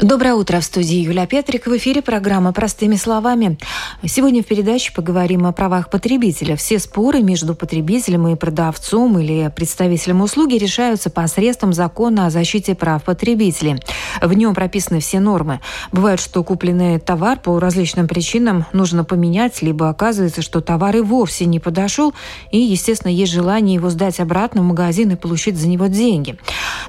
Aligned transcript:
Доброе 0.00 0.34
утро. 0.34 0.60
В 0.60 0.64
студии 0.64 0.98
Юлия 0.98 1.26
Петрик. 1.26 1.66
В 1.66 1.76
эфире 1.76 2.02
программа 2.02 2.52
«Простыми 2.52 2.94
словами». 2.94 3.58
Сегодня 4.06 4.44
в 4.44 4.46
передаче 4.46 4.92
поговорим 4.92 5.44
о 5.44 5.50
правах 5.50 5.90
потребителя. 5.90 6.54
Все 6.54 6.78
споры 6.78 7.20
между 7.20 7.56
потребителем 7.56 8.28
и 8.28 8.36
продавцом 8.36 9.18
или 9.18 9.52
представителем 9.54 10.20
услуги 10.20 10.54
решаются 10.54 11.10
посредством 11.10 11.72
закона 11.72 12.26
о 12.26 12.30
защите 12.30 12.76
прав 12.76 13.02
потребителей. 13.02 13.82
В 14.22 14.32
нем 14.34 14.54
прописаны 14.54 15.00
все 15.00 15.18
нормы. 15.18 15.58
Бывает, 15.90 16.20
что 16.20 16.44
купленный 16.44 17.00
товар 17.00 17.40
по 17.40 17.58
различным 17.58 18.06
причинам 18.06 18.66
нужно 18.72 19.02
поменять, 19.02 19.62
либо 19.62 19.88
оказывается, 19.88 20.42
что 20.42 20.60
товар 20.60 20.96
и 20.96 21.00
вовсе 21.00 21.44
не 21.44 21.58
подошел, 21.58 22.14
и, 22.52 22.58
естественно, 22.58 23.10
есть 23.10 23.32
желание 23.32 23.74
его 23.74 23.90
сдать 23.90 24.20
обратно 24.20 24.62
в 24.62 24.64
магазин 24.64 25.10
и 25.10 25.16
получить 25.16 25.56
за 25.56 25.66
него 25.66 25.86
деньги. 25.86 26.38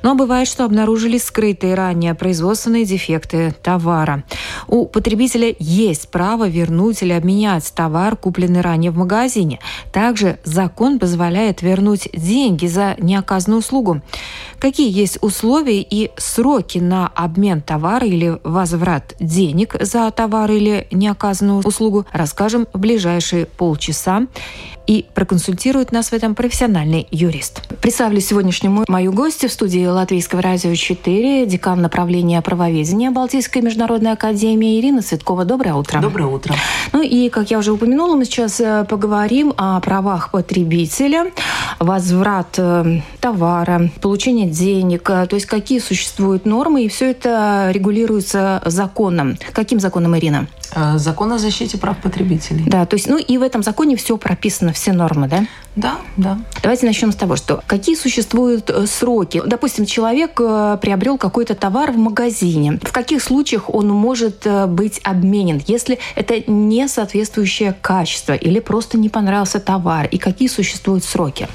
Но 0.03 0.13
бывает, 0.13 0.47
что 0.47 0.63
обнаружили 0.63 1.17
скрытые 1.17 1.73
ранее 1.73 2.13
производственные 2.13 2.85
дефекты 2.99 3.53
товара. 3.63 4.23
У 4.67 4.85
потребителя 4.85 5.55
есть 5.57 6.09
право 6.09 6.47
вернуть 6.47 7.01
или 7.01 7.13
обменять 7.13 7.71
товар, 7.73 8.15
купленный 8.17 8.61
ранее 8.61 8.91
в 8.91 8.97
магазине. 8.97 9.59
Также 9.91 10.37
закон 10.43 10.99
позволяет 10.99 11.61
вернуть 11.61 12.09
деньги 12.13 12.67
за 12.67 12.95
неоказанную 12.99 13.59
услугу. 13.59 14.01
Какие 14.59 14.91
есть 14.91 15.17
условия 15.21 15.81
и 15.81 16.11
сроки 16.17 16.79
на 16.79 17.07
обмен 17.07 17.61
товара 17.61 18.05
или 18.05 18.37
возврат 18.43 19.15
денег 19.19 19.75
за 19.79 20.11
товар 20.11 20.51
или 20.51 20.87
неоказанную 20.91 21.59
услугу, 21.59 22.05
расскажем 22.11 22.67
в 22.73 22.79
ближайшие 22.79 23.45
полчаса 23.45 24.27
и 24.89 25.05
проконсультирует 25.13 25.91
нас 25.91 26.09
в 26.09 26.13
этом 26.13 26.33
профессиональный 26.33 27.07
юрист. 27.11 27.61
Представлю 27.79 28.19
сегодняшнему 28.21 28.85
мою 28.87 29.13
гостью 29.13 29.47
в 29.47 29.53
студии 29.53 29.85
Латвийского 29.85 30.41
радио 30.41 30.73
4, 30.73 31.45
декан 31.45 31.79
направления 31.79 32.41
правоведения 32.41 33.11
Балтийской 33.11 33.61
международной 33.61 34.13
академии 34.13 34.79
Ирина 34.79 35.03
Цветкова. 35.03 35.45
Доброе 35.45 35.75
утро. 35.75 36.01
Доброе 36.01 36.25
утро. 36.25 36.55
Ну 36.91 37.03
и, 37.03 37.29
как 37.29 37.51
я 37.51 37.59
уже 37.59 37.71
упомянула, 37.71 38.15
мы 38.15 38.25
сейчас 38.25 38.59
э, 38.59 38.83
поговорим 38.89 39.53
о 39.57 39.79
правах 39.79 40.31
потребителя, 40.31 41.31
возврат 41.77 42.55
э, 42.57 43.01
товара, 43.19 43.91
получение 44.01 44.47
денег, 44.49 45.07
э, 45.11 45.27
то 45.27 45.35
есть 45.35 45.45
какие 45.45 45.77
существуют 45.77 46.47
нормы, 46.47 46.85
и 46.85 46.89
все 46.89 47.11
это 47.11 47.69
регулируется 47.71 48.63
законом. 48.65 49.37
Каким 49.53 49.79
законом, 49.79 50.17
Ирина? 50.17 50.47
Закон 50.95 51.31
о 51.33 51.37
защите 51.37 51.77
прав 51.77 51.97
потребителей. 51.97 52.63
Да, 52.67 52.85
то 52.85 52.95
есть, 52.95 53.07
ну 53.07 53.17
и 53.17 53.37
в 53.37 53.43
этом 53.43 53.63
законе 53.63 53.95
все 53.95 54.17
прописано, 54.17 54.73
все 54.79 54.93
нормы, 54.93 55.27
да? 55.27 55.45
Да, 55.75 55.97
да. 56.17 56.39
Давайте 56.63 56.85
начнем 56.85 57.11
с 57.11 57.15
того, 57.15 57.35
что 57.35 57.61
какие 57.67 57.95
существуют 57.95 58.69
э, 58.69 58.85
сроки. 58.87 59.41
Допустим, 59.45 59.85
человек 59.85 60.39
э, 60.39 60.77
приобрел 60.81 61.17
какой-то 61.17 61.53
товар 61.53 61.91
в 61.91 61.97
магазине. 61.97 62.79
В 62.81 62.91
каких 62.91 63.21
случаях 63.21 63.73
он 63.73 63.89
может 63.89 64.45
э, 64.45 64.67
быть 64.67 64.99
обменен, 65.03 65.61
если 65.67 65.99
это 66.15 66.49
не 66.49 66.87
соответствующее 66.87 67.75
качество 67.81 68.33
или 68.33 68.59
просто 68.59 68.97
не 68.97 69.09
понравился 69.09 69.59
товар? 69.59 70.07
И 70.07 70.17
какие 70.17 70.47
существуют 70.47 71.03
сроки? 71.03 71.47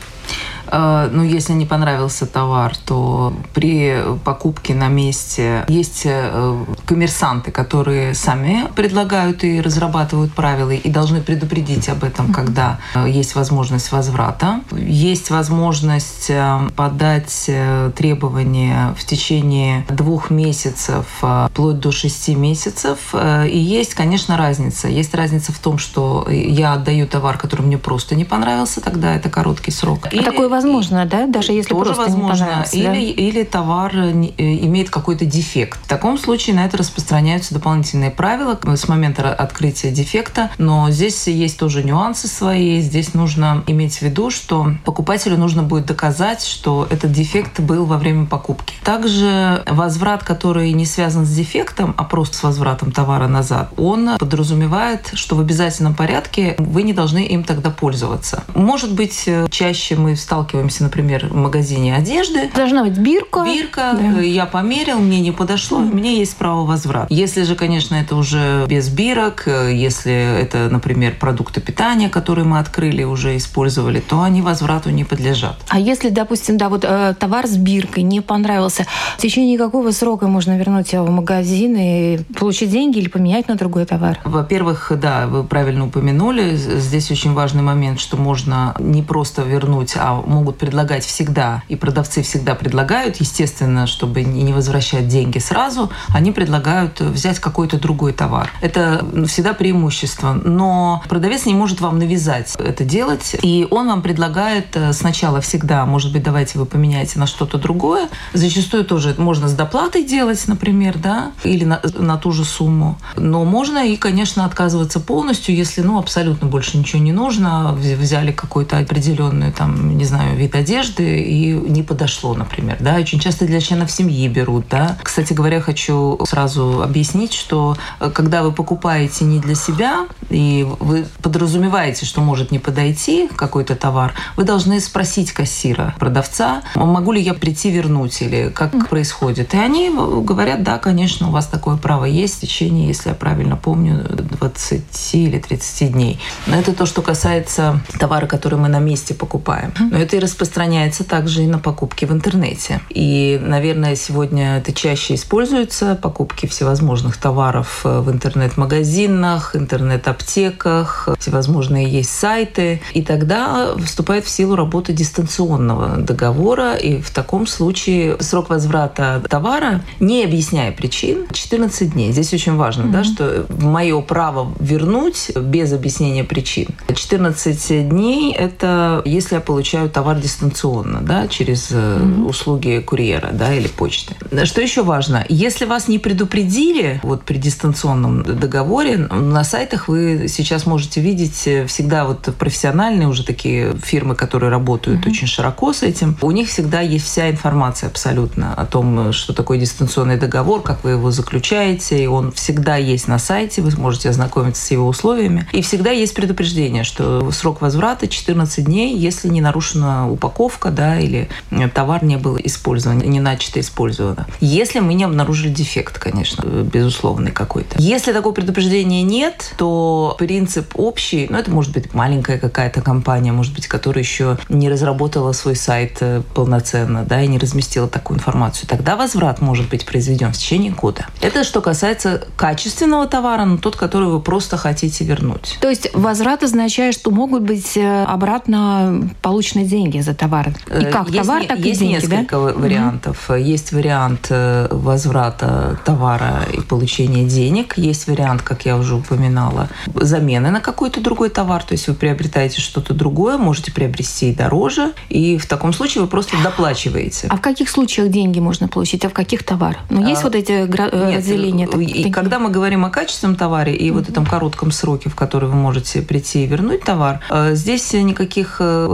Э, 0.69 1.09
ну, 1.11 1.23
если 1.23 1.53
не 1.53 1.67
понравился 1.67 2.27
товар, 2.27 2.77
то 2.77 3.35
при 3.53 4.03
покупке 4.25 4.75
на 4.75 4.89
месте 4.89 5.65
есть 5.69 6.03
э, 6.05 6.65
коммерсанты, 6.87 7.51
которые 7.51 8.15
сами 8.15 8.69
предлагают 8.75 9.45
и 9.45 9.61
разрабатывают 9.61 10.33
правила 10.33 10.71
и 10.71 10.91
должны 10.91 11.21
предупредить 11.21 11.89
об 11.89 12.05
этом, 12.05 12.33
когда 12.33 12.79
э, 12.95 13.07
есть 13.09 13.35
возможность 13.35 13.93
возврата. 13.93 14.61
Есть 14.73 15.31
возможность 15.31 16.31
подать 16.77 17.51
требования 17.97 18.95
в 18.99 19.05
течение 19.05 19.85
двух 19.89 20.31
месяцев, 20.31 21.07
вплоть 21.51 21.79
до 21.79 21.93
шести 21.93 22.35
месяцев. 22.35 23.15
И 23.15 23.59
есть, 23.59 23.95
конечно, 23.95 24.37
разница. 24.37 24.89
Есть 24.89 25.15
разница 25.15 25.53
в 25.53 25.59
том, 25.59 25.79
что 25.79 26.27
я 26.31 26.75
отдаю 26.75 27.07
товар, 27.07 27.39
который 27.39 27.63
мне 27.63 27.79
просто 27.79 28.15
не 28.15 28.25
понравился, 28.25 28.81
тогда 28.81 29.15
это 29.15 29.31
короткий 29.31 29.71
срок. 29.71 30.07
А 30.07 30.23
такое 30.23 30.49
возможно, 30.55 31.05
да, 31.07 31.27
даже 31.27 31.53
если 31.53 31.71
тоже 31.71 31.95
просто 31.95 32.11
возможно. 32.11 32.67
не 32.73 32.81
или, 32.81 32.87
да? 32.87 33.23
или 33.23 33.43
товар 33.45 33.95
э, 33.97 34.11
имеет 34.39 34.91
какой-то 34.91 35.25
дефект. 35.25 35.81
В 35.83 35.89
таком 35.89 36.19
случае 36.19 36.57
на 36.57 36.65
это 36.65 36.77
распространяются 36.77 37.55
дополнительные 37.55 38.11
правила 38.11 38.59
с 38.77 38.89
момента 38.89 39.35
открытия 39.35 39.91
дефекта. 39.91 40.51
Но 40.59 40.91
здесь 40.91 41.27
есть 41.27 41.59
тоже 41.59 41.83
нюансы 41.83 42.29
свои. 42.29 42.81
Здесь 42.81 43.15
нужно 43.15 43.65
иметь 43.67 43.99
в 43.99 44.03
виду, 44.03 44.31
что 44.31 44.73
покупателю 44.85 45.37
нужно 45.37 45.63
будет 45.63 45.87
доказать, 45.87 46.45
что 46.45 46.87
этот 46.91 47.13
дефект 47.13 47.61
был 47.61 47.85
во 47.85 47.99
время 47.99 48.27
покупки. 48.27 48.75
Также 48.85 49.63
возврат, 49.67 50.23
который 50.23 50.73
не 50.73 50.87
связан 50.87 51.25
с 51.25 51.31
дефектом, 51.31 51.95
а 51.97 52.05
просто 52.05 52.37
с 52.37 52.43
возвратом 52.43 52.93
товара 52.93 53.27
назад, 53.27 53.71
он 53.77 54.17
подразумевает, 54.19 55.11
что 55.15 55.37
в 55.37 55.41
обязательном 55.41 55.95
порядке 55.95 56.55
вы 56.59 56.83
не 56.83 56.93
должны 56.93 57.25
им 57.27 57.45
тогда 57.45 57.71
пользоваться. 57.71 58.45
Может 58.55 58.93
быть, 58.93 59.25
э, 59.27 59.47
чаще 59.51 59.97
мы 59.97 60.17
сталкиваемся 60.17 60.44
сталкиваемся, 60.45 60.83
например, 60.83 61.29
в 61.31 61.37
магазине 61.37 61.97
одежды. 61.97 62.51
Должна 62.55 62.85
быть 62.85 62.99
бирка. 62.99 63.45
Бирка. 63.45 63.97
Да. 63.99 64.21
Я 64.21 64.45
померил, 64.45 64.99
мне 64.99 65.21
не 65.21 65.33
подошло, 65.33 65.81
mm. 65.81 65.91
у 65.91 65.95
меня 65.95 66.11
есть 66.11 66.37
право 66.37 66.67
возврата. 66.67 67.07
Если 67.09 67.45
же, 67.45 67.55
конечно, 67.55 67.95
это 67.95 68.15
уже 68.15 68.67
без 68.67 68.91
бирок, 68.91 69.47
если 69.47 70.13
это, 70.13 70.69
например, 70.71 71.15
продукты 71.19 71.61
питания, 71.61 72.09
которые 72.09 72.45
мы 72.45 72.59
открыли, 72.59 73.05
уже 73.05 73.37
использовали, 73.37 74.01
то 74.01 74.23
они 74.23 74.43
возврату 74.43 74.91
не 74.91 75.05
подлежат. 75.05 75.57
А 75.69 75.79
если, 75.79 76.11
допустим, 76.11 76.59
да, 76.59 76.69
вот 76.69 76.85
э, 76.85 77.15
товар 77.19 77.47
с 77.47 77.57
биркой 77.57 78.03
не 78.03 78.21
понравился, 78.21 78.85
в 79.17 79.23
течение 79.23 79.57
какого 79.57 79.93
срока 79.93 80.27
можно 80.27 80.59
вернуть 80.59 80.93
его 80.93 81.07
в 81.07 81.11
магазин 81.11 81.77
и 81.79 82.19
получить 82.39 82.71
деньги 82.71 82.99
или 82.99 83.09
поменять 83.09 83.49
на 83.49 83.55
другой 83.55 83.87
товар? 83.87 84.21
Во-первых, 84.25 84.93
да, 85.01 85.27
вы 85.27 85.45
правильно 85.45 85.87
упомянули, 85.87 86.55
здесь 86.57 87.11
очень 87.11 87.33
важный 87.33 87.63
момент, 87.63 87.99
что 87.99 88.17
можно 88.17 88.75
не 88.79 89.03
просто 89.03 89.43
вернуть, 89.43 89.95
а 89.97 90.21
могут 90.35 90.59
предлагать 90.59 91.05
всегда, 91.05 91.63
и 91.69 91.77
продавцы 91.77 92.23
всегда 92.23 92.55
предлагают, 92.55 93.17
естественно, 93.17 93.87
чтобы 93.87 94.23
не 94.23 94.53
возвращать 94.53 95.09
деньги 95.09 95.39
сразу, 95.39 95.91
они 96.09 96.33
предлагают 96.33 97.01
взять 97.01 97.39
какой-то 97.39 97.79
другой 97.79 98.13
товар. 98.13 98.51
Это 98.61 99.05
всегда 99.27 99.55
преимущество. 99.55 100.33
Но 100.33 101.03
продавец 101.09 101.47
не 101.47 101.55
может 101.55 101.81
вам 101.81 101.99
навязать 101.99 102.55
это 102.59 102.85
делать, 102.85 103.37
и 103.43 103.67
он 103.71 103.89
вам 103.89 104.03
предлагает 104.03 104.77
э, 104.77 104.93
сначала 104.93 105.41
всегда, 105.41 105.87
может 105.87 106.13
быть, 106.13 106.23
давайте 106.23 106.59
вы 106.59 106.67
поменяете 106.67 107.19
на 107.19 107.27
что-то 107.27 107.59
другое. 107.59 108.09
Зачастую 108.33 108.85
тоже 108.85 109.15
можно 109.19 109.49
с 109.49 109.55
доплатой 109.55 110.05
делать, 110.05 110.43
например, 110.47 110.99
да, 110.99 111.33
или 111.45 111.65
на, 111.65 111.81
на 111.99 112.17
ту 112.17 112.33
же 112.33 112.45
сумму. 112.45 112.99
Но 113.17 113.45
можно 113.45 113.87
и, 113.87 113.97
конечно, 113.97 114.45
отказываться 114.45 115.01
полностью, 115.01 115.55
если, 115.55 115.83
ну, 115.83 115.99
абсолютно 115.99 116.49
больше 116.49 116.79
ничего 116.79 117.01
не 117.03 117.13
нужно, 117.13 117.73
взяли 117.73 118.33
какой-то 118.33 118.79
определенную, 118.79 119.53
там, 119.53 119.97
не 119.97 120.05
знаю, 120.05 120.24
вид 120.35 120.55
одежды 120.55 121.21
и 121.23 121.53
не 121.53 121.83
подошло, 121.83 122.35
например. 122.35 122.77
Да? 122.81 122.97
Очень 122.97 123.21
часто 123.21 123.47
для 123.47 123.61
членов 123.61 123.91
семьи 123.91 124.27
берут. 124.29 124.67
Да? 124.71 124.97
Кстати 125.03 125.33
говоря, 125.33 125.61
хочу 125.61 126.19
сразу 126.27 126.83
объяснить, 126.83 127.33
что 127.33 127.77
э, 128.01 128.11
когда 128.11 128.43
вы 128.43 128.53
покупаете 128.53 129.25
не 129.25 129.39
для 129.39 129.55
себя, 129.55 130.07
и 130.31 130.67
вы 130.81 131.07
подразумеваете, 131.23 132.07
что 132.07 132.21
может 132.21 132.51
не 132.51 132.59
подойти 132.59 133.29
какой-то 133.35 133.77
товар, 133.77 134.15
вы 134.37 134.45
должны 134.45 134.81
спросить 134.81 135.33
кассира, 135.33 135.95
продавца, 135.99 136.63
могу 136.75 137.13
ли 137.13 137.21
я 137.21 137.35
прийти 137.35 137.71
вернуть 137.71 138.21
или 138.23 138.51
как 138.51 138.75
mm. 138.75 138.89
происходит. 138.89 139.55
И 139.55 139.59
они 139.59 139.91
говорят, 139.91 140.63
да, 140.63 140.79
конечно, 140.79 141.29
у 141.29 141.31
вас 141.31 141.47
такое 141.47 141.77
право 141.77 142.05
есть 142.05 142.39
в 142.39 142.41
течение, 142.41 142.89
если 142.89 143.11
я 143.11 143.15
правильно 143.15 143.57
помню, 143.57 144.05
20 144.05 145.15
или 145.15 145.39
30 145.39 145.93
дней. 145.93 146.21
Но 146.47 146.57
это 146.57 146.73
то, 146.73 146.87
что 146.87 147.03
касается 147.03 147.81
товара, 147.99 148.27
который 148.27 148.59
мы 148.59 148.69
на 148.69 148.79
месте 148.79 149.15
покупаем. 149.15 149.73
Но 149.79 149.99
это 149.99 150.14
и 150.15 150.19
распространяется 150.19 151.05
также 151.05 151.43
и 151.43 151.47
на 151.47 151.59
покупки 151.59 152.05
в 152.05 152.13
интернете. 152.13 152.81
И, 152.91 153.41
наверное, 153.43 153.97
сегодня 153.97 154.59
это 154.59 154.73
чаще 154.73 155.15
используется, 155.15 155.99
покупки 156.01 156.47
всевозможных 156.47 157.17
товаров 157.17 157.83
э, 157.85 158.01
в 158.01 158.11
интернет-магазинах, 158.11 159.57
интернет-аптеках, 159.57 161.09
всевозможные 161.19 161.89
есть 161.89 162.11
сайты. 162.11 162.81
И 162.93 163.03
тогда 163.03 163.75
вступает 163.85 164.25
в 164.25 164.31
силу 164.31 164.57
работа 164.57 164.93
дистанционного 164.93 165.99
договора, 165.99 166.75
и 166.75 167.01
в 167.01 167.11
таком 167.11 167.47
случае 167.47 168.17
срок 168.21 168.51
возврата 168.51 169.23
товара, 169.29 169.83
не 170.01 170.25
объясняя 170.25 170.73
причин, 170.73 171.27
14 171.33 171.93
дней. 171.93 172.13
Здесь 172.13 172.33
очень 172.33 172.57
важно, 172.57 172.83
mm-hmm. 172.83 172.93
да, 172.93 173.05
что 173.05 173.47
мое 173.61 174.01
право 174.01 174.53
вернуть 174.61 175.31
без 175.37 175.73
объяснения 175.73 176.25
причин. 176.25 176.69
14 176.93 177.89
дней– 177.89 178.33
это 178.39 179.03
если 179.05 179.37
я 179.37 179.41
получаю 179.41 179.91
товар 179.91 180.04
товар 180.05 180.21
дистанционно, 180.21 181.01
да, 181.01 181.29
через 181.29 181.71
mm-hmm. 181.71 182.27
услуги 182.27 182.85
курьера, 182.87 183.31
да, 183.33 183.55
или 183.55 183.69
почты. 183.69 184.15
Что 184.45 184.61
еще 184.61 184.83
важно? 184.83 185.25
Если 185.31 185.65
вас 185.65 185.89
не 185.89 185.99
предупредили 185.99 187.01
вот 187.03 187.23
при 187.23 187.39
дистанционном 187.39 188.23
договоре, 188.23 188.99
на 188.99 189.45
сайтах 189.45 189.89
вы 189.89 190.27
сейчас 190.29 190.67
можете 190.67 191.01
видеть 191.01 191.49
всегда 191.69 192.05
вот 192.05 192.35
профессиональные 192.39 193.09
уже 193.09 193.25
такие 193.25 193.75
фирмы, 193.79 194.15
которые 194.15 194.51
работают 194.51 195.07
mm-hmm. 195.07 195.11
очень 195.11 195.27
широко 195.27 195.73
с 195.73 195.83
этим, 195.83 196.19
у 196.21 196.31
них 196.33 196.49
всегда 196.49 196.83
есть 196.83 197.07
вся 197.07 197.31
информация 197.31 197.89
абсолютно 197.89 198.53
о 198.53 198.67
том, 198.67 199.11
что 199.15 199.33
такое 199.33 199.59
дистанционный 199.59 200.19
договор, 200.19 200.61
как 200.61 200.85
вы 200.85 200.91
его 200.91 201.11
заключаете, 201.11 202.05
и 202.05 202.07
он 202.07 202.31
всегда 202.33 202.77
есть 202.77 203.09
на 203.09 203.19
сайте, 203.19 203.63
вы 203.63 203.71
можете 203.81 204.11
ознакомиться 204.11 204.63
с 204.63 204.71
его 204.71 204.87
условиями. 204.87 205.49
И 205.53 205.63
всегда 205.63 205.93
есть 205.93 206.13
предупреждение, 206.13 206.85
что 206.85 207.31
срок 207.31 207.63
возврата 207.63 208.07
14 208.07 208.67
дней, 208.67 208.95
если 208.95 209.29
не 209.29 209.41
нарушена 209.41 209.94
упаковка, 210.07 210.71
да, 210.71 210.99
или 210.99 211.29
товар 211.75 212.05
не 212.05 212.17
был 212.17 212.39
использован, 212.43 212.99
не 212.99 213.21
начато 213.21 213.61
использовано. 213.61 214.27
Если 214.41 214.81
мы 214.81 214.95
не 214.95 215.05
обнаружили 215.05 215.49
дефект, 215.49 215.99
конечно, 215.99 216.45
безусловный 216.45 217.31
какой-то. 217.31 217.77
Если 217.79 218.13
такого 218.13 218.33
предупреждения 218.33 219.03
нет, 219.03 219.55
то 219.57 220.17
принцип 220.19 220.73
общий, 220.75 221.27
ну, 221.31 221.39
это 221.39 221.51
может 221.51 221.73
быть 221.73 221.95
маленькая 221.95 222.39
какая-то 222.39 222.81
компания, 222.81 223.33
может 223.33 223.55
быть, 223.55 223.67
которая 223.67 224.03
еще 224.03 224.39
не 224.49 224.69
разработала 224.69 225.33
свой 225.33 225.57
сайт 225.57 225.99
э, 226.01 226.23
полноценно, 226.35 227.05
да, 227.05 227.23
и 227.23 227.27
не 227.27 227.39
разместила 227.39 227.89
такую 227.89 228.19
информацию. 228.19 228.69
Тогда 228.69 228.97
возврат 228.97 229.41
может 229.41 229.69
быть 229.69 229.85
произведен 229.85 230.33
в 230.33 230.37
течение 230.37 230.73
года. 230.73 231.07
Это 231.21 231.45
что 231.45 231.61
касается 231.61 232.27
качественного 232.37 233.07
товара, 233.07 233.45
но 233.45 233.59
тот, 233.59 233.77
который 233.77 234.09
вы 234.09 234.21
просто 234.21 234.57
хотите 234.57 235.05
вернуть. 235.05 235.59
То 235.61 235.69
есть 235.69 235.95
возврат 235.95 236.43
означает, 236.43 236.95
что 236.95 237.11
могут 237.11 237.43
быть 237.43 237.77
э, 237.77 238.05
обратно 238.05 239.11
получены 239.23 239.65
деньги 239.65 239.84
за 240.01 240.15
товар. 240.15 240.49
И 240.69 240.71
э, 240.71 240.91
как 240.91 241.09
есть, 241.09 241.23
товар, 241.23 241.45
так 241.45 241.59
есть 241.59 241.81
и 241.81 241.87
деньги, 241.87 241.95
несколько 241.95 242.37
да? 242.37 242.53
вариантов. 242.53 243.29
Угу. 243.29 243.39
Есть 243.39 243.73
вариант 243.73 244.31
возврата 244.31 245.79
товара 245.85 246.45
и 246.53 246.61
получения 246.61 247.25
денег. 247.25 247.77
Есть 247.77 248.07
вариант, 248.07 248.43
как 248.43 248.67
я 248.67 248.77
уже 248.77 248.95
упоминала, 248.95 249.69
замены 249.95 250.51
на 250.51 250.61
какой-то 250.61 251.01
другой 251.01 251.31
товар. 251.31 251.63
То 251.63 251.73
есть 251.73 251.89
вы 251.89 251.95
приобретаете 251.95 252.61
что-то 252.61 252.95
другое, 252.95 253.39
можете 253.39 253.73
приобрести 253.73 254.31
и 254.31 254.35
дороже. 254.35 254.93
И 255.09 255.39
в 255.39 255.47
таком 255.47 255.73
случае 255.73 256.03
вы 256.03 256.09
просто 256.09 256.37
доплачиваете. 256.43 257.29
А 257.31 257.37
в 257.37 257.41
каких 257.41 257.69
случаях 257.69 258.09
деньги 258.09 258.41
можно 258.41 258.69
получить, 258.69 259.05
а 259.05 259.09
в 259.09 259.13
каких 259.13 259.43
товарах? 259.43 259.81
Ну, 259.91 260.07
есть 260.07 260.23
а, 260.23 260.25
вот 260.25 260.35
эти 260.35 260.53
э, 260.53 261.17
разделения? 261.17 261.67
Нет, 261.67 261.75
и 261.77 262.11
когда 262.11 262.39
мы 262.39 262.51
говорим 262.51 262.85
о 262.85 262.91
качественном 262.91 263.37
товаре 263.37 263.75
и 263.75 263.89
mm-hmm. 263.89 263.93
вот 263.93 264.09
этом 264.09 264.27
коротком 264.27 264.71
сроке, 264.71 265.11
в 265.11 265.15
который 265.15 265.49
вы 265.49 265.55
можете 265.55 266.03
прийти 266.03 266.45
и 266.45 266.47
вернуть 266.47 266.83
товар, 266.83 267.21
э, 267.31 267.55
здесь 267.55 267.93
никаких 267.93 268.57
э, 268.61 268.87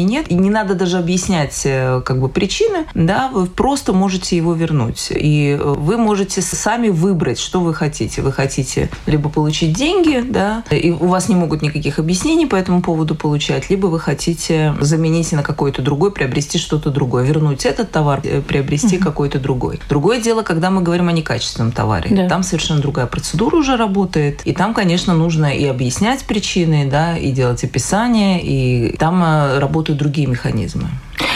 ограничений 0.00 0.04
нет. 0.04 0.30
И 0.30 0.34
не 0.34 0.50
надо 0.50 0.74
даже 0.74 0.98
объяснять 0.98 1.62
как 2.04 2.20
бы 2.20 2.28
причины, 2.28 2.86
да, 2.94 3.28
вы 3.32 3.46
просто 3.46 3.92
можете 3.92 4.36
его 4.36 4.54
вернуть. 4.54 5.08
И 5.10 5.58
вы 5.60 5.96
можете 5.96 6.42
сами 6.42 6.88
выбрать, 6.88 7.38
что 7.38 7.60
вы 7.60 7.74
хотите. 7.74 8.22
Вы 8.22 8.32
хотите 8.32 8.90
либо 9.06 9.28
получить 9.28 9.72
деньги, 9.72 10.22
да, 10.26 10.64
и 10.70 10.90
у 10.90 11.06
вас 11.06 11.28
не 11.28 11.34
могут 11.34 11.62
никаких 11.62 11.98
объяснений 11.98 12.46
по 12.46 12.56
этому 12.56 12.82
поводу 12.82 13.14
получать, 13.14 13.70
либо 13.70 13.86
вы 13.86 14.00
хотите 14.00 14.74
заменить 14.80 15.32
на 15.32 15.42
какой-то 15.42 15.82
другой, 15.82 16.10
приобрести 16.10 16.58
что-то 16.58 16.90
другое, 16.90 17.24
вернуть 17.24 17.66
этот 17.66 17.90
товар, 17.90 18.20
э, 18.24 18.40
приобрести 18.40 18.96
угу. 18.96 19.04
какой-то 19.04 19.38
другой. 19.38 19.80
Другое 19.88 20.20
дело, 20.20 20.42
когда 20.42 20.70
мы 20.70 20.82
говорим 20.82 21.08
о 21.08 21.12
некачественном 21.12 21.72
товаре. 21.72 22.10
Да. 22.10 22.28
Там 22.28 22.42
совершенно 22.42 22.80
другая 22.80 23.06
процедура 23.06 23.56
уже 23.56 23.76
работает, 23.76 24.42
и 24.44 24.52
там, 24.52 24.74
конечно, 24.74 25.14
нужно 25.14 25.46
и 25.46 25.64
объяснять 25.66 26.24
причины, 26.24 26.88
да, 26.90 27.16
и 27.16 27.32
делать 27.32 27.64
описание, 27.64 28.40
и 28.42 28.96
там 28.96 29.22
э, 29.22 29.58
работают 29.90 29.98
другие 29.98 30.26
механизмы. 30.26 30.88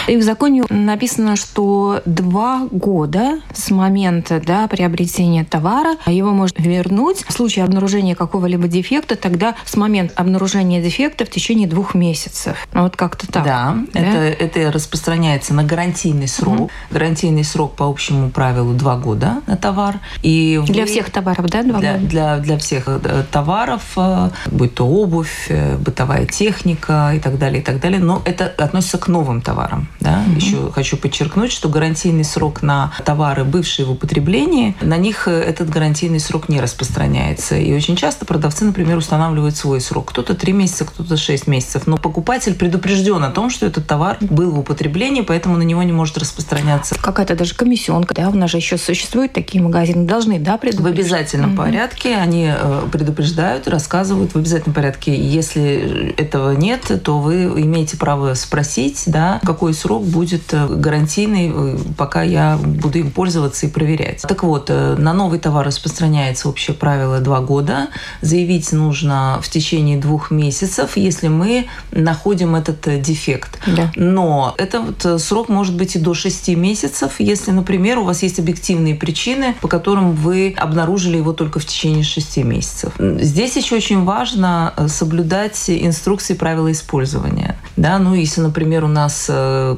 И 0.07 0.17
в 0.17 0.23
законе 0.23 0.65
написано, 0.69 1.37
что 1.37 2.03
два 2.05 2.67
года 2.71 3.41
с 3.53 3.71
момента 3.71 4.41
да, 4.45 4.69
приобретения 4.69 5.45
товара 5.45 5.97
его 6.07 6.31
можно 6.33 6.63
вернуть. 6.63 7.25
В 7.27 7.33
случае 7.33 7.65
обнаружения 7.65 8.15
какого-либо 8.15 8.69
дефекта, 8.69 9.17
тогда 9.17 9.55
с 9.65 9.77
момента 9.77 10.15
обнаружения 10.17 10.83
дефекта 10.83 11.25
в 11.25 11.31
течение 11.31 11.69
двух 11.69 11.95
месяцев. 11.95 12.57
Ну, 12.73 12.83
вот 12.83 12.97
как-то 12.97 13.27
так. 13.27 13.45
Да, 13.45 13.77
да? 13.93 14.01
Это, 14.01 14.45
это 14.45 14.73
распространяется 14.73 15.55
на 15.55 15.65
гарантийный 15.65 16.29
срок. 16.29 16.61
Угу. 16.61 16.71
Гарантийный 16.91 17.45
срок 17.45 17.75
по 17.75 17.89
общему 17.89 18.31
правилу 18.31 18.75
два 18.75 18.97
года 18.97 19.43
на 19.47 19.57
товар. 19.57 19.99
И 20.23 20.61
вы... 20.61 20.73
Для 20.73 20.87
всех 20.87 21.11
товаров, 21.11 21.47
да, 21.47 21.63
два 21.63 21.81
для, 21.81 21.95
года? 21.95 22.07
Для, 22.07 22.39
для 22.39 22.59
всех 22.59 22.85
э, 22.87 23.25
товаров, 23.31 23.83
э, 23.97 24.31
будь 24.47 24.75
то 24.75 24.87
обувь, 24.87 25.47
э, 25.49 25.77
бытовая 25.77 26.27
техника 26.27 27.13
и 27.15 27.21
так 27.21 27.39
далее, 27.39 27.61
и 27.61 27.65
так 27.65 27.81
далее. 27.81 28.01
Но 28.01 28.23
это 28.25 28.53
относится 28.59 28.99
к 28.99 29.09
новым 29.09 29.41
товарам. 29.41 29.74
Да? 30.01 30.23
Угу. 30.27 30.37
Еще 30.37 30.71
хочу 30.73 30.97
подчеркнуть, 30.97 31.53
что 31.53 31.69
гарантийный 31.69 32.25
срок 32.25 32.63
на 32.63 32.93
товары, 33.05 33.45
бывшие 33.45 33.87
в 33.87 33.93
употреблении, 33.93 34.77
на 34.81 34.97
них 34.97 35.29
э, 35.29 35.33
этот 35.33 35.71
гарантийный 35.71 36.21
срок 36.21 36.49
не 36.49 36.61
распространяется. 36.61 37.57
И 37.57 37.73
очень 37.75 37.97
часто 37.97 38.25
продавцы, 38.25 38.65
например, 38.65 38.97
устанавливают 38.97 39.57
свой 39.57 39.81
срок. 39.81 40.11
Кто-то 40.11 40.35
3 40.35 40.53
месяца, 40.53 40.85
кто-то 40.85 41.17
6 41.17 41.47
месяцев. 41.47 41.87
Но 41.87 41.97
покупатель 41.97 42.55
предупрежден 42.55 43.23
о 43.25 43.31
том, 43.31 43.51
что 43.51 43.67
этот 43.67 43.87
товар 43.87 44.19
был 44.21 44.51
в 44.51 44.59
употреблении, 44.61 45.23
поэтому 45.23 45.57
на 45.57 45.63
него 45.63 45.83
не 45.83 45.93
может 45.93 46.19
распространяться. 46.19 46.95
Какая-то 47.01 47.35
даже 47.37 47.55
комиссионка, 47.55 48.15
да, 48.15 48.29
у 48.29 48.35
нас 48.35 48.51
же 48.51 48.59
еще 48.59 48.79
существуют 48.79 49.33
такие 49.33 49.63
магазины, 49.63 50.07
должны, 50.07 50.39
да, 50.39 50.59
предупреждать? 50.59 50.97
В 50.97 51.01
обязательном 51.01 51.51
угу. 51.51 51.63
порядке 51.63 52.17
они 52.17 52.51
э, 52.55 52.83
предупреждают, 52.91 53.69
рассказывают 53.69 54.35
в 54.35 54.37
обязательном 54.37 54.75
порядке. 54.75 55.15
Если 55.15 56.15
этого 56.17 56.53
нет, 56.53 57.03
то 57.03 57.19
вы 57.19 57.45
имеете 57.45 57.97
право 57.97 58.35
спросить, 58.35 59.05
да, 59.07 59.41
какой 59.45 59.64
срок 59.73 60.05
будет 60.05 60.53
э, 60.53 60.67
гарантийный, 60.69 61.53
э, 61.55 61.79
пока 61.97 62.23
я 62.23 62.59
буду 62.63 62.99
им 62.99 63.11
пользоваться 63.11 63.67
и 63.67 63.71
проверять. 63.71 64.23
Так 64.23 64.43
вот, 64.43 64.67
э, 64.69 64.97
на 64.99 65.15
новый 65.15 65.39
товар 65.39 65.67
распространяется 65.67 66.49
общее 66.49 66.77
правило 66.77 67.21
два 67.21 67.41
года. 67.41 67.89
Заявить 68.21 68.73
нужно 68.73 69.39
в 69.43 69.49
течение 69.49 69.97
двух 69.97 70.31
месяцев, 70.31 70.97
если 70.97 71.29
мы 71.29 71.67
находим 71.93 72.55
этот 72.57 73.01
дефект. 73.01 73.59
Да. 73.67 73.91
Но 73.97 74.55
этот 74.59 75.21
срок 75.23 75.49
может 75.49 75.77
быть 75.77 75.97
и 75.97 75.99
до 75.99 76.13
шести 76.15 76.55
месяцев, 76.55 77.15
если, 77.19 77.51
например, 77.51 77.99
у 77.99 78.05
вас 78.05 78.23
есть 78.23 78.39
объективные 78.39 78.95
причины, 78.95 79.55
по 79.61 79.69
которым 79.69 80.13
вы 80.13 80.55
обнаружили 80.57 81.17
его 81.17 81.33
только 81.33 81.59
в 81.59 81.65
течение 81.65 82.05
шести 82.05 82.43
месяцев. 82.43 82.93
Здесь 82.99 83.57
еще 83.57 83.77
очень 83.77 84.05
важно 84.05 84.75
соблюдать 84.89 85.65
инструкции 85.69 86.35
правила 86.35 86.71
использования. 86.71 87.57
Да, 87.77 87.99
ну, 87.99 88.15
если, 88.15 88.41
например, 88.41 88.85
у 88.85 88.89
нас 88.89 89.27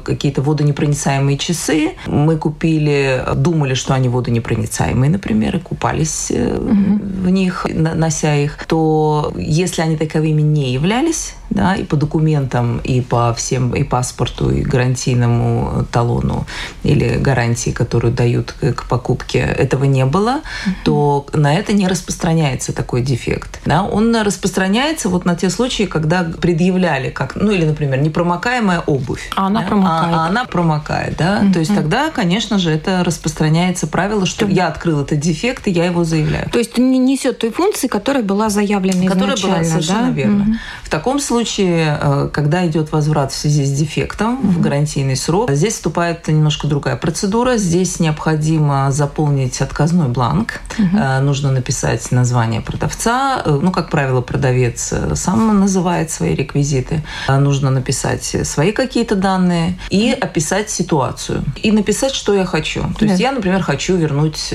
какие-то 0.03 0.41
водонепроницаемые 0.41 1.37
часы. 1.37 1.95
Мы 2.05 2.37
купили, 2.37 3.23
думали, 3.35 3.73
что 3.73 3.93
они 3.93 4.09
водонепроницаемые, 4.09 5.09
например, 5.09 5.57
и 5.57 5.59
купались 5.59 6.31
угу. 6.31 6.99
в 7.23 7.29
них, 7.29 7.65
нося 7.73 8.35
их, 8.35 8.65
то 8.65 9.33
если 9.35 9.81
они 9.81 9.97
таковыми 9.97 10.41
не 10.41 10.73
являлись, 10.73 11.35
да, 11.57 11.75
и 11.75 11.83
по 11.83 11.95
документам, 11.95 12.77
и 12.83 13.01
по 13.01 13.33
всем, 13.33 13.73
и 13.75 13.83
паспорту, 13.83 14.51
и 14.51 14.61
гарантийному 14.61 15.85
талону 15.91 16.45
или 16.83 17.17
гарантии, 17.17 17.71
которую 17.71 18.13
дают 18.13 18.51
к 18.51 18.87
покупке, 18.87 19.39
этого 19.39 19.85
не 19.85 20.05
было, 20.05 20.41
mm-hmm. 20.41 20.71
то 20.83 21.25
на 21.33 21.55
это 21.55 21.73
не 21.73 21.87
распространяется 21.87 22.73
такой 22.73 23.01
дефект. 23.01 23.59
Да? 23.65 23.83
Он 23.83 24.15
распространяется 24.15 25.09
вот 25.09 25.25
на 25.25 25.35
те 25.35 25.49
случаи, 25.49 25.83
когда 25.83 26.23
предъявляли, 26.23 27.09
как, 27.09 27.35
ну 27.35 27.51
или, 27.51 27.65
например, 27.65 27.99
непромокаемая 28.01 28.81
обувь. 28.81 29.29
А 29.35 29.47
она 29.47 29.61
да? 29.61 29.67
промокает. 29.67 30.13
А, 30.13 30.25
а 30.25 30.27
она 30.27 30.45
промокает, 30.45 31.17
да. 31.17 31.41
Mm-hmm. 31.41 31.53
То 31.53 31.59
есть 31.59 31.75
тогда, 31.75 32.11
конечно 32.11 32.59
же, 32.59 32.69
это 32.71 33.03
распространяется 33.03 33.87
правило, 33.87 34.27
что 34.27 34.45
mm-hmm. 34.45 34.53
я 34.53 34.67
открыл 34.67 35.01
этот 35.01 35.19
дефект, 35.19 35.67
и 35.67 35.71
я 35.71 35.85
его 35.85 36.03
заявляю. 36.03 36.49
То 36.51 36.59
есть 36.59 36.77
не 36.77 36.99
несет 36.99 37.39
той 37.39 37.51
функции, 37.51 37.87
которая 37.87 38.23
была 38.23 38.49
заявлена 38.49 39.07
которая 39.07 39.35
изначально. 39.35 39.35
Которая 39.35 39.63
была 39.63 39.69
совершенно 39.69 40.07
да? 40.07 40.13
верно. 40.13 40.43
Mm-hmm. 40.43 40.83
В 40.83 40.89
таком 40.89 41.19
случае 41.19 41.46
случае, 41.47 41.97
э, 41.99 42.29
когда 42.31 42.67
идет 42.67 42.91
возврат 42.91 43.31
в 43.31 43.35
связи 43.35 43.63
с 43.63 43.71
дефектом 43.71 44.41
в 44.41 44.61
гарантийный 44.61 45.15
срок, 45.15 45.49
здесь 45.51 45.73
вступает 45.73 46.27
немножко 46.27 46.67
другая 46.67 46.95
процедура. 46.97 47.57
Здесь 47.57 47.99
необходимо 47.99 48.91
заполнить 48.91 49.61
отказной 49.61 50.09
бланк. 50.09 50.61
Mm-hmm. 50.77 51.21
Нужно 51.21 51.51
написать 51.51 52.11
название 52.11 52.61
продавца. 52.61 53.41
Э, 53.45 53.59
ну, 53.61 53.71
как 53.71 53.89
правило, 53.89 54.21
продавец 54.21 54.93
сам 55.13 55.59
называет 55.59 56.11
свои 56.11 56.35
реквизиты. 56.35 57.03
Нужно 57.29 57.71
написать 57.71 58.35
свои 58.43 58.71
какие-то 58.71 59.15
данные 59.15 59.77
и 59.89 60.11
описать 60.11 60.69
ситуацию. 60.69 61.43
И 61.63 61.71
написать, 61.71 62.13
что 62.13 62.33
я 62.33 62.45
хочу. 62.45 62.83
То 62.99 63.05
есть 63.05 63.19
я, 63.19 63.31
например, 63.31 63.61
хочу 63.61 63.95
вернуть 63.95 64.53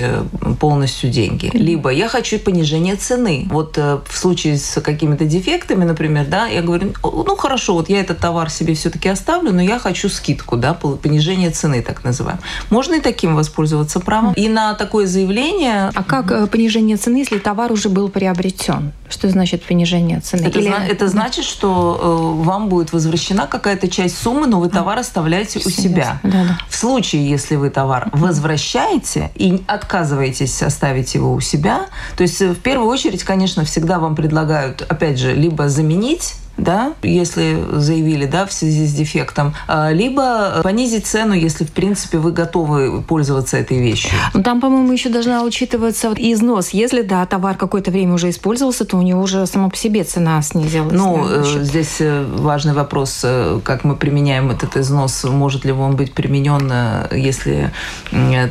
полностью 0.60 1.10
деньги. 1.10 1.50
Либо 1.54 1.90
я 1.90 2.08
хочу 2.08 2.38
понижение 2.38 2.96
цены. 2.96 3.46
Вот 3.50 3.76
в 3.76 4.12
случае 4.12 4.58
с 4.58 4.80
какими-то 4.80 5.24
дефектами, 5.24 5.84
например, 5.84 6.26
да, 6.26 6.46
я 6.46 6.62
говорю, 6.62 6.81
говорю, 6.84 7.24
ну 7.26 7.36
хорошо, 7.36 7.74
вот 7.74 7.88
я 7.88 8.00
этот 8.00 8.18
товар 8.18 8.50
себе 8.50 8.74
все-таки 8.74 9.08
оставлю, 9.08 9.52
но 9.52 9.62
я 9.62 9.78
хочу 9.78 10.08
скидку, 10.08 10.56
да, 10.56 10.74
понижение 10.74 11.50
цены, 11.50 11.82
так 11.82 12.04
называемое. 12.04 12.42
Можно 12.70 12.94
и 12.94 13.00
таким 13.00 13.36
воспользоваться 13.36 14.00
правом. 14.00 14.32
И 14.34 14.48
на 14.48 14.74
такое 14.74 15.06
заявление... 15.06 15.90
А 15.94 16.02
как 16.02 16.30
э, 16.30 16.46
понижение 16.46 16.96
цены, 16.96 17.18
если 17.18 17.38
товар 17.38 17.72
уже 17.72 17.88
был 17.88 18.08
приобретен? 18.08 18.92
Что 19.08 19.28
значит 19.28 19.62
понижение 19.64 20.20
цены? 20.20 20.46
Это, 20.46 20.58
Или... 20.58 20.72
это 20.88 21.08
значит, 21.08 21.44
что 21.44 22.38
э, 22.40 22.44
вам 22.44 22.68
будет 22.68 22.92
возвращена 22.92 23.46
какая-то 23.46 23.88
часть 23.88 24.18
суммы, 24.18 24.46
но 24.46 24.60
вы 24.60 24.68
товар 24.68 24.98
оставляете 24.98 25.60
у 25.64 25.70
себя. 25.70 26.20
Да, 26.22 26.30
да. 26.30 26.58
В 26.68 26.76
случае, 26.76 27.28
если 27.28 27.56
вы 27.56 27.70
товар 27.70 28.08
возвращаете 28.12 29.30
и 29.34 29.62
отказываетесь 29.66 30.62
оставить 30.62 31.14
его 31.14 31.34
у 31.34 31.40
себя, 31.40 31.86
то 32.16 32.22
есть 32.22 32.40
э, 32.40 32.48
в 32.50 32.60
первую 32.60 32.88
очередь, 32.88 33.22
конечно, 33.22 33.64
всегда 33.64 33.98
вам 33.98 34.14
предлагают, 34.14 34.82
опять 34.82 35.18
же, 35.18 35.34
либо 35.34 35.68
заменить 35.68 36.34
да, 36.56 36.92
если 37.02 37.64
заявили, 37.72 38.26
да, 38.26 38.46
в 38.46 38.52
связи 38.52 38.86
с 38.86 38.92
дефектом, 38.92 39.54
а, 39.66 39.90
либо 39.90 40.60
понизить 40.62 41.06
цену, 41.06 41.34
если, 41.34 41.64
в 41.64 41.72
принципе, 41.72 42.18
вы 42.18 42.32
готовы 42.32 43.02
пользоваться 43.02 43.56
этой 43.56 43.78
вещью. 43.78 44.12
Ну, 44.34 44.42
там, 44.42 44.60
по-моему, 44.60 44.92
еще 44.92 45.08
должна 45.08 45.42
учитываться 45.42 46.08
вот 46.08 46.18
износ. 46.18 46.70
Если, 46.70 47.02
да, 47.02 47.24
товар 47.26 47.56
какое-то 47.56 47.90
время 47.90 48.14
уже 48.14 48.30
использовался, 48.30 48.84
то 48.84 48.96
у 48.96 49.02
него 49.02 49.22
уже 49.22 49.46
само 49.46 49.70
по 49.70 49.76
себе 49.76 50.04
цена 50.04 50.40
снизилась. 50.42 50.92
Ну, 50.92 51.26
да, 51.26 51.40
э, 51.40 51.62
здесь 51.62 51.96
э, 52.00 52.24
важный 52.36 52.74
вопрос, 52.74 53.20
э, 53.24 53.60
как 53.64 53.84
мы 53.84 53.96
применяем 53.96 54.50
этот 54.50 54.76
износ, 54.76 55.24
может 55.24 55.64
ли 55.64 55.72
он 55.72 55.96
быть 55.96 56.12
применен, 56.12 56.72
если 57.12 57.70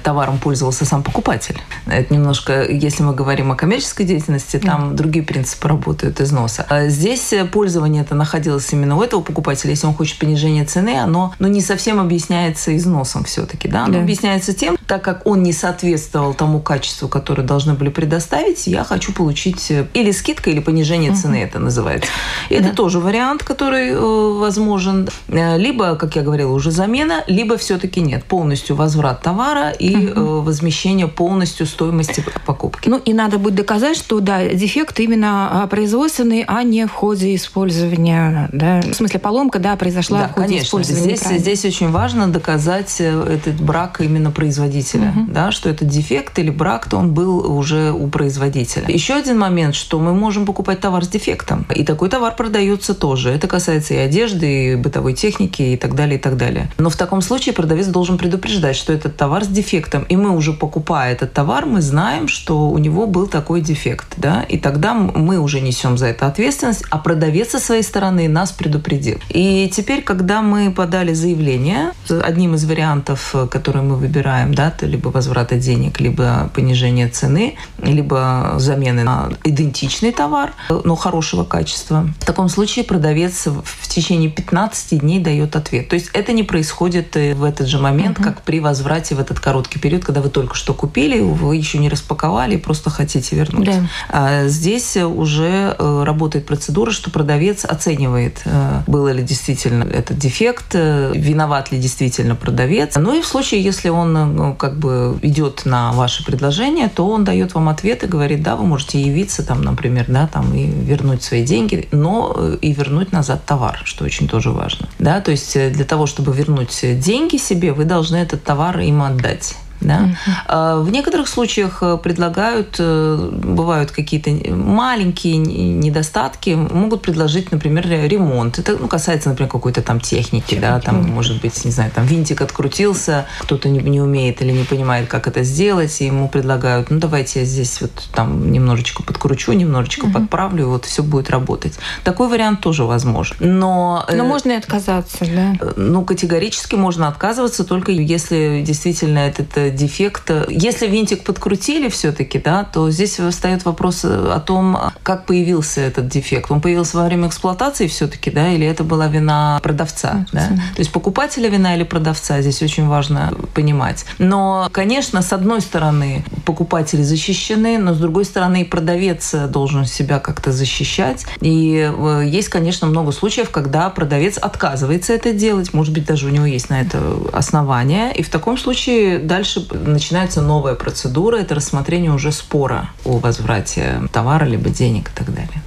товаром 0.04 0.38
пользовался 0.38 0.86
сам 0.86 1.04
покупатель. 1.04 1.62
Это 1.86 2.14
немножко, 2.14 2.64
если 2.64 3.04
мы 3.04 3.14
говорим 3.14 3.52
о 3.52 3.56
коммерческой 3.56 4.06
деятельности, 4.06 4.58
там 4.58 4.92
да. 4.92 4.98
другие 4.98 5.24
принципы 5.24 5.68
работают 5.68 6.20
износа. 6.20 6.66
Здесь 6.88 7.34
пользование 7.52 7.91
требование 7.92 8.02
это 8.02 8.16
находилось 8.16 8.72
именно 8.74 8.98
у 8.98 9.02
этого 9.02 9.22
покупателя, 9.22 9.72
если 9.72 9.88
он 9.88 9.94
хочет 9.94 10.20
понижения 10.20 10.66
цены, 10.66 10.98
оно 10.98 11.34
ну, 11.40 11.48
не 11.48 11.62
совсем 11.62 12.00
объясняется 12.00 12.76
износом 12.76 13.24
все-таки. 13.24 13.68
Да? 13.68 13.84
Оно 13.86 13.94
да. 13.94 14.00
объясняется 14.00 14.54
тем, 14.54 14.78
так 14.88 15.02
как 15.04 15.26
он 15.26 15.44
не 15.44 15.54
соответствовал 15.54 16.34
тому 16.34 16.60
качеству, 16.60 17.08
которое 17.08 17.44
должны 17.44 17.74
были 17.74 17.90
предоставить, 17.90 18.68
я 18.68 18.84
хочу 18.84 19.14
получить 19.14 19.72
э, 19.72 19.86
или 19.94 20.12
скидка, 20.12 20.50
или 20.50 20.60
понижение 20.60 21.14
цены, 21.14 21.38
угу. 21.38 21.46
это 21.46 21.60
называется. 21.60 22.10
И 22.50 22.58
да. 22.58 22.66
это 22.66 22.76
тоже 22.76 23.00
вариант, 23.00 23.44
который 23.44 23.90
э, 23.90 24.40
возможен. 24.40 25.10
Э, 25.28 25.58
либо, 25.58 25.96
как 25.96 26.16
я 26.16 26.22
говорила, 26.22 26.52
уже 26.52 26.72
замена, 26.72 27.24
либо 27.28 27.58
все-таки 27.58 28.02
нет. 28.02 28.24
Полностью 28.24 28.76
возврат 28.76 29.22
товара 29.22 29.70
и 29.70 29.96
угу. 29.96 30.20
э, 30.20 30.42
возмещение 30.42 31.08
полностью 31.08 31.66
стоимости 31.66 32.24
покупки. 32.46 32.90
Ну 32.90 32.98
и 32.98 33.14
надо 33.14 33.38
будет 33.38 33.56
доказать, 33.56 33.98
что 33.98 34.20
да, 34.20 34.48
дефект 34.48 35.00
именно 35.00 35.64
а, 35.64 35.68
производственный, 35.68 36.44
а 36.48 36.64
не 36.64 36.86
в 36.86 36.92
ходе 36.92 37.36
использования 37.36 37.81
использования, 37.82 38.50
да, 38.52 38.82
в 38.82 38.94
смысле 38.94 39.20
поломка, 39.20 39.60
да, 39.60 39.76
произошла 39.76 40.22
да, 40.22 40.28
в 40.28 40.32
ходе 40.34 40.48
конечно. 40.48 40.66
использования. 40.66 41.16
Здесь, 41.16 41.42
здесь 41.42 41.66
очень 41.66 41.90
важно 41.90 42.28
доказать 42.28 42.98
э, 43.00 43.36
этот 43.36 43.62
брак 43.62 44.02
именно 44.02 44.32
производителя, 44.32 45.14
угу. 45.16 45.32
да, 45.32 45.52
что 45.52 45.70
это 45.70 45.86
дефект 45.86 46.38
или 46.40 46.50
брак, 46.50 46.88
то 46.90 46.98
он 46.98 47.14
был 47.14 47.52
уже 47.52 47.92
у 47.92 48.08
производителя. 48.08 48.86
Еще 48.88 49.14
один 49.14 49.40
момент, 49.40 49.76
что 49.76 50.00
мы 50.00 50.14
можем 50.14 50.46
покупать 50.46 50.80
товар 50.80 51.04
с 51.04 51.08
дефектом, 51.08 51.66
и 51.74 51.84
такой 51.84 52.10
товар 52.10 52.36
продается 52.36 52.94
тоже. 52.94 53.32
Это 53.32 53.48
касается 53.48 53.94
и 53.94 53.98
одежды, 53.98 54.74
и 54.74 54.76
бытовой 54.76 55.14
техники, 55.14 55.62
и 55.62 55.78
так 55.78 55.96
далее, 55.96 56.18
и 56.18 56.22
так 56.22 56.38
далее. 56.38 56.70
Но 56.78 56.90
в 56.90 56.96
таком 56.96 57.22
случае 57.22 57.54
продавец 57.54 57.88
должен 57.88 58.18
предупреждать, 58.18 58.76
что 58.76 58.94
этот 58.94 59.18
товар 59.18 59.44
с 59.44 59.48
дефектом, 59.48 60.04
и 60.04 60.16
мы 60.16 60.36
уже 60.36 60.54
покупая 60.54 61.14
этот 61.14 61.34
товар, 61.34 61.66
мы 61.66 61.82
знаем, 61.82 62.28
что 62.28 62.70
у 62.70 62.78
него 62.78 63.08
был 63.08 63.28
такой 63.28 63.62
дефект, 63.62 64.14
да, 64.18 64.44
и 64.44 64.58
тогда 64.58 64.94
мы 64.94 65.40
уже 65.40 65.62
несем 65.62 65.98
за 65.98 66.08
это 66.08 66.28
ответственность, 66.28 66.84
а 66.90 66.98
продавец 66.98 67.52
со 67.52 67.60
своей 67.72 67.84
стороны 67.84 68.28
нас 68.28 68.52
предупредил. 68.52 69.18
И 69.30 69.72
теперь, 69.74 70.02
когда 70.02 70.42
мы 70.42 70.72
подали 70.72 71.14
заявление, 71.14 71.94
одним 72.10 72.56
из 72.56 72.66
вариантов, 72.66 73.34
которые 73.50 73.84
мы 73.84 73.96
выбираем, 73.96 74.54
да, 74.54 74.68
это 74.68 74.86
либо 74.86 75.08
возврата 75.08 75.56
денег, 75.56 76.02
либо 76.02 76.52
понижение 76.54 77.08
цены, 77.08 77.56
либо 77.82 78.56
замены 78.58 79.04
на 79.04 79.30
идентичный 79.46 80.12
товар, 80.12 80.52
но 80.70 80.96
хорошего 80.98 81.46
качества. 81.46 82.10
В 82.20 82.26
таком 82.26 82.50
случае 82.50 82.84
продавец 82.84 83.48
в 83.48 83.88
течение 83.88 84.30
15 84.30 85.00
дней 85.00 85.22
дает 85.22 85.56
ответ. 85.56 85.88
То 85.88 85.96
есть 85.96 86.10
это 86.12 86.34
не 86.34 86.44
происходит 86.44 87.16
э, 87.16 87.36
в 87.36 87.46
этот 87.46 87.68
же 87.68 87.80
момент, 87.80 88.20
угу. 88.20 88.28
как 88.28 88.42
при 88.42 88.60
возврате 88.60 89.16
в 89.16 89.20
этот 89.20 89.40
короткий 89.40 89.80
период, 89.80 90.04
когда 90.04 90.20
вы 90.20 90.30
только 90.30 90.56
что 90.56 90.74
купили, 90.74 91.22
вы 91.22 91.56
еще 91.56 91.78
не 91.78 91.88
распаковали 91.88 92.56
и 92.56 92.58
просто 92.58 92.90
хотите 92.90 93.38
вернуть. 93.38 93.66
Да. 93.66 93.88
А 94.10 94.48
здесь 94.48 94.98
уже 94.98 95.76
э, 95.78 96.04
работает 96.04 96.46
процедура, 96.46 96.92
что 96.92 97.12
продавец 97.12 97.61
продавец 97.62 97.66
оценивает, 97.66 98.42
э, 98.46 98.82
был 98.88 99.08
ли 99.08 99.24
действительно 99.24 99.84
этот 99.84 100.18
дефект, 100.18 100.76
э, 100.76 101.12
виноват 101.16 101.72
ли 101.72 101.80
действительно 101.80 102.36
продавец. 102.36 102.96
Ну 102.96 103.14
и 103.14 103.22
в 103.22 103.26
случае, 103.26 103.62
если 103.62 103.90
он 103.90 104.18
э, 104.18 104.26
ну, 104.26 104.56
как 104.56 104.78
бы 104.78 105.18
идет 105.22 105.66
на 105.66 105.92
ваше 105.92 106.24
предложение, 106.26 106.90
то 106.90 107.08
он 107.08 107.24
дает 107.24 107.54
вам 107.54 107.70
ответ 107.70 108.04
и 108.04 108.08
говорит, 108.08 108.44
да, 108.44 108.56
вы 108.56 108.66
можете 108.66 109.00
явиться 109.00 109.44
там, 109.44 109.62
например, 109.62 110.06
да, 110.08 110.28
там 110.28 110.54
и 110.54 110.66
вернуть 110.66 111.24
свои 111.24 111.44
деньги, 111.44 111.88
но 111.92 112.36
и 112.62 112.74
вернуть 112.74 113.12
назад 113.12 113.46
товар, 113.46 113.82
что 113.84 114.06
очень 114.06 114.28
тоже 114.28 114.52
важно. 114.52 114.88
Да, 115.00 115.22
то 115.22 115.32
есть 115.32 115.54
для 115.54 115.86
того, 115.86 116.06
чтобы 116.06 116.34
вернуть 116.34 116.86
деньги 117.00 117.38
себе, 117.38 117.72
вы 117.72 117.86
должны 117.86 118.18
этот 118.18 118.44
товар 118.44 118.80
им 118.80 119.02
отдать. 119.02 119.56
Да? 119.82 120.10
Угу. 120.48 120.84
В 120.84 120.92
некоторых 120.92 121.28
случаях 121.28 121.80
э, 121.82 121.98
предлагают, 122.02 122.76
э, 122.80 123.30
бывают 123.32 123.92
какие-то 123.92 124.30
маленькие 124.54 125.38
недостатки, 125.38 126.52
могут 126.52 127.02
предложить, 127.02 127.52
например, 127.52 127.88
ремонт. 127.88 128.60
Это 128.60 128.78
ну, 128.78 128.88
касается, 128.88 129.30
например, 129.30 129.50
какой-то 129.50 129.82
там 129.82 130.00
техники, 130.00 130.58
да, 130.60 130.80
там, 130.80 131.10
может 131.10 131.42
быть, 131.42 131.66
не 131.66 131.72
знаю, 131.72 131.92
там 131.92 132.06
винтик 132.06 132.42
открутился, 132.42 133.26
кто-то 133.40 133.70
не, 133.70 133.80
не 133.80 134.02
умеет 134.02 134.42
или 134.42 134.52
не 134.52 134.64
понимает, 134.64 135.08
как 135.08 135.28
это 135.28 135.44
сделать, 135.44 136.00
и 136.02 136.06
ему 136.06 136.30
предлагают, 136.30 136.90
ну, 136.90 137.00
давайте 137.00 137.40
я 137.40 137.46
здесь 137.46 137.82
вот 137.82 137.92
там 138.14 138.52
немножечко 138.52 139.04
подкручу, 139.04 139.54
немножечко 139.54 140.06
угу. 140.06 140.14
подправлю, 140.14 140.64
и 140.64 140.68
вот 140.68 140.86
все 140.86 141.04
будет 141.04 141.30
работать. 141.30 141.74
Такой 142.04 142.28
вариант 142.30 142.62
тоже 142.62 142.84
возможен. 142.84 143.36
Но, 143.40 144.06
Но 144.14 144.26
можно 144.26 144.52
и 144.52 144.56
отказаться, 144.56 145.26
да? 145.26 145.56
Ну, 145.76 146.04
категорически 146.06 146.76
можно 146.76 147.08
отказываться, 147.08 147.64
только 147.64 147.92
если 147.92 148.64
действительно 148.66 149.20
этот 149.20 149.71
дефект. 149.76 150.32
Если 150.50 150.88
винтик 150.88 151.24
подкрутили 151.24 151.90
все-таки, 151.90 152.40
да, 152.40 152.64
то 152.64 152.90
здесь 152.92 153.20
встает 153.20 153.66
вопрос 153.66 154.06
о 154.06 154.40
том, 154.46 154.78
как 155.04 155.26
появился 155.26 155.82
этот 155.82 156.08
дефект. 156.08 156.52
Он 156.52 156.62
появился 156.62 156.98
во 156.98 157.06
время 157.06 157.28
эксплуатации 157.28 157.88
все-таки, 157.88 158.32
да, 158.32 158.50
или 158.50 158.66
это 158.66 158.84
была 158.84 159.08
вина 159.08 159.60
продавца, 159.62 160.26
да? 160.32 160.48
То 160.48 160.80
есть 160.80 160.92
покупателя 160.92 161.50
вина 161.50 161.76
или 161.76 161.84
продавца, 161.84 162.42
здесь 162.42 162.62
очень 162.62 162.88
важно 162.88 163.34
понимать. 163.54 164.06
Но, 164.18 164.70
конечно, 164.72 165.22
с 165.22 165.34
одной 165.34 165.62
стороны, 165.62 166.24
покупатели 166.46 167.02
защищены, 167.02 167.78
но 167.78 167.94
с 167.94 167.98
другой 167.98 168.26
стороны, 168.26 168.62
и 168.62 168.66
продавец 168.66 169.34
должен 169.50 169.86
себя 169.86 170.20
как-то 170.20 170.52
защищать. 170.52 171.26
И 171.42 171.92
э, 171.92 172.24
есть, 172.26 172.50
конечно, 172.50 172.88
много 172.88 173.12
случаев, 173.12 173.50
когда 173.50 173.90
продавец 173.90 174.38
отказывается 174.38 175.14
это 175.14 175.34
делать, 175.34 175.74
может 175.74 175.94
быть, 175.94 176.06
даже 176.06 176.28
у 176.28 176.30
него 176.30 176.46
есть 176.46 176.70
на 176.70 176.82
это 176.82 177.02
основания, 177.34 178.12
и 178.12 178.24
в 178.24 178.30
таком 178.30 178.58
случае 178.58 179.20
дальше 179.20 179.61
начинается 179.72 180.42
новая 180.42 180.76
процедура, 180.76 181.38
это 181.38 181.56
рассмотрение 181.56 182.12
уже 182.12 182.32
спора 182.32 182.90
о 183.06 183.18
возврате 183.18 184.02
товара 184.12 184.46
либо 184.46 184.70
денег 184.70 185.10
и 185.10 185.14
так 185.14 185.34
далее. 185.34 185.62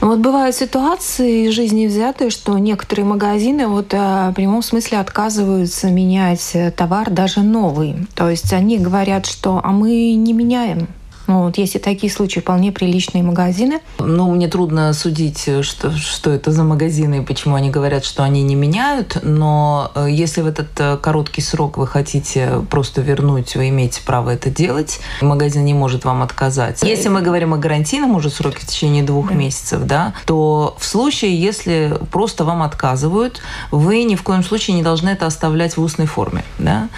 Ну, 0.00 0.08
вот 0.08 0.18
бывают 0.20 0.54
ситуации 0.54 1.48
из 1.48 1.54
жизни 1.54 1.86
взятые, 1.86 2.30
что 2.30 2.56
некоторые 2.58 3.04
магазины 3.04 3.66
вот 3.66 3.92
э, 3.92 4.30
в 4.30 4.32
прямом 4.34 4.62
смысле 4.62 4.98
отказываются 4.98 5.90
менять 5.90 6.56
товар 6.76 7.10
даже 7.10 7.40
новый. 7.40 8.06
То 8.14 8.30
есть 8.30 8.52
они 8.52 8.78
говорят, 8.78 9.26
что 9.26 9.60
а 9.62 9.70
мы 9.72 10.14
не 10.14 10.32
меняем 10.32 10.88
ну, 11.28 11.44
вот 11.44 11.58
есть 11.58 11.76
и 11.76 11.78
такие 11.78 12.10
случаи, 12.10 12.40
вполне 12.40 12.72
приличные 12.72 13.22
магазины. 13.22 13.80
Ну, 13.98 14.30
мне 14.30 14.48
трудно 14.48 14.92
судить, 14.94 15.48
что, 15.62 15.92
что 15.92 16.30
это 16.30 16.50
за 16.50 16.64
магазины 16.64 17.18
и 17.18 17.20
почему 17.20 17.54
они 17.54 17.70
говорят, 17.70 18.04
что 18.04 18.24
они 18.24 18.42
не 18.42 18.54
меняют, 18.54 19.18
но 19.22 19.92
э, 19.94 20.06
если 20.10 20.40
в 20.40 20.46
этот 20.46 20.68
э, 20.78 20.96
короткий 20.96 21.42
срок 21.42 21.76
вы 21.76 21.86
хотите 21.86 22.62
просто 22.70 23.02
вернуть, 23.02 23.56
вы 23.56 23.68
имеете 23.68 24.00
право 24.04 24.30
это 24.30 24.48
делать, 24.48 25.00
магазин 25.20 25.66
не 25.66 25.74
может 25.74 26.06
вам 26.06 26.22
отказать. 26.22 26.82
Если 26.82 27.10
мы 27.10 27.20
говорим 27.20 27.52
о 27.52 27.58
гарантийном 27.58 28.16
уже 28.16 28.30
сроке 28.30 28.60
в 28.60 28.66
течение 28.66 29.02
двух 29.02 29.28
да. 29.28 29.34
месяцев, 29.34 29.82
да, 29.84 30.14
то 30.24 30.76
в 30.78 30.86
случае, 30.86 31.38
если 31.38 31.98
просто 32.10 32.44
вам 32.44 32.62
отказывают, 32.62 33.42
вы 33.70 34.02
ни 34.04 34.14
в 34.14 34.22
коем 34.22 34.42
случае 34.42 34.76
не 34.76 34.82
должны 34.82 35.10
это 35.10 35.26
оставлять 35.26 35.76
в 35.76 35.82
устной 35.82 36.06
форме. 36.06 36.42
Да? 36.58 36.88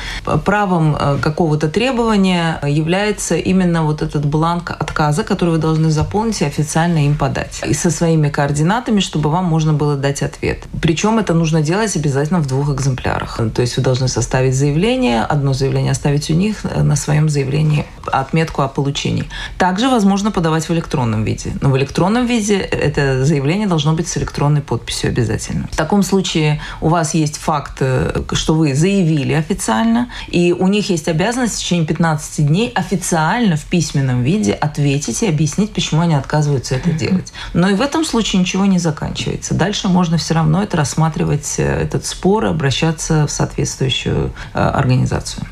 Правом 0.44 0.96
э, 0.98 1.18
какого-то 1.20 1.68
требования 1.68 2.60
является 2.64 3.34
именно 3.34 3.82
вот 3.82 4.02
этот 4.02 4.19
этот 4.20 4.30
бланк 4.30 4.70
отказа, 4.70 5.24
который 5.24 5.50
вы 5.50 5.58
должны 5.58 5.90
заполнить 5.90 6.42
и 6.42 6.44
официально 6.44 7.06
им 7.06 7.16
подать. 7.16 7.62
И 7.66 7.74
со 7.74 7.90
своими 7.90 8.28
координатами, 8.28 9.00
чтобы 9.00 9.30
вам 9.30 9.44
можно 9.44 9.72
было 9.72 9.96
дать 9.96 10.22
ответ. 10.22 10.58
Причем 10.80 11.18
это 11.18 11.34
нужно 11.34 11.62
делать 11.62 11.96
обязательно 11.96 12.40
в 12.40 12.46
двух 12.46 12.70
экземплярах. 12.70 13.40
То 13.54 13.62
есть 13.62 13.76
вы 13.76 13.82
должны 13.82 14.08
составить 14.08 14.54
заявление, 14.54 15.22
одно 15.22 15.52
заявление 15.52 15.92
оставить 15.92 16.30
у 16.30 16.34
них 16.34 16.64
на 16.64 16.96
своем 16.96 17.28
заявлении 17.28 17.86
отметку 18.12 18.62
о 18.62 18.68
получении. 18.68 19.24
Также 19.58 19.88
возможно 19.88 20.30
подавать 20.30 20.68
в 20.68 20.72
электронном 20.72 21.24
виде. 21.24 21.52
Но 21.60 21.70
в 21.70 21.76
электронном 21.76 22.26
виде 22.26 22.56
это 22.56 23.24
заявление 23.24 23.66
должно 23.66 23.92
быть 23.92 24.08
с 24.08 24.16
электронной 24.16 24.60
подписью 24.60 25.10
обязательно. 25.10 25.68
В 25.72 25.76
таком 25.76 26.02
случае 26.02 26.60
у 26.80 26.88
вас 26.88 27.14
есть 27.14 27.36
факт, 27.36 27.78
э, 27.80 28.22
что 28.32 28.54
вы 28.54 28.74
заявили 28.74 29.32
официально, 29.32 30.10
и 30.28 30.52
у 30.52 30.66
них 30.66 30.90
есть 30.90 31.08
обязанность 31.08 31.54
в 31.54 31.58
течение 31.58 31.86
15 31.86 32.46
дней 32.46 32.72
официально 32.74 33.56
в 33.56 33.64
письменном 33.64 34.09
виде 34.18 34.52
ответить 34.52 35.22
и 35.22 35.28
объяснить, 35.28 35.72
почему 35.72 36.02
они 36.02 36.14
отказываются 36.14 36.74
это 36.74 36.90
делать. 36.92 37.32
Но 37.54 37.68
и 37.68 37.74
в 37.74 37.80
этом 37.80 38.04
случае 38.04 38.40
ничего 38.40 38.66
не 38.66 38.78
заканчивается. 38.78 39.54
Дальше 39.54 39.88
можно 39.88 40.18
все 40.18 40.34
равно 40.34 40.62
это 40.62 40.76
рассматривать, 40.76 41.54
э, 41.58 41.82
этот 41.82 42.04
спор, 42.04 42.46
обращаться 42.46 43.26
в 43.26 43.30
соответствующую 43.30 44.32
э, 44.54 44.58
организацию. 44.58 45.46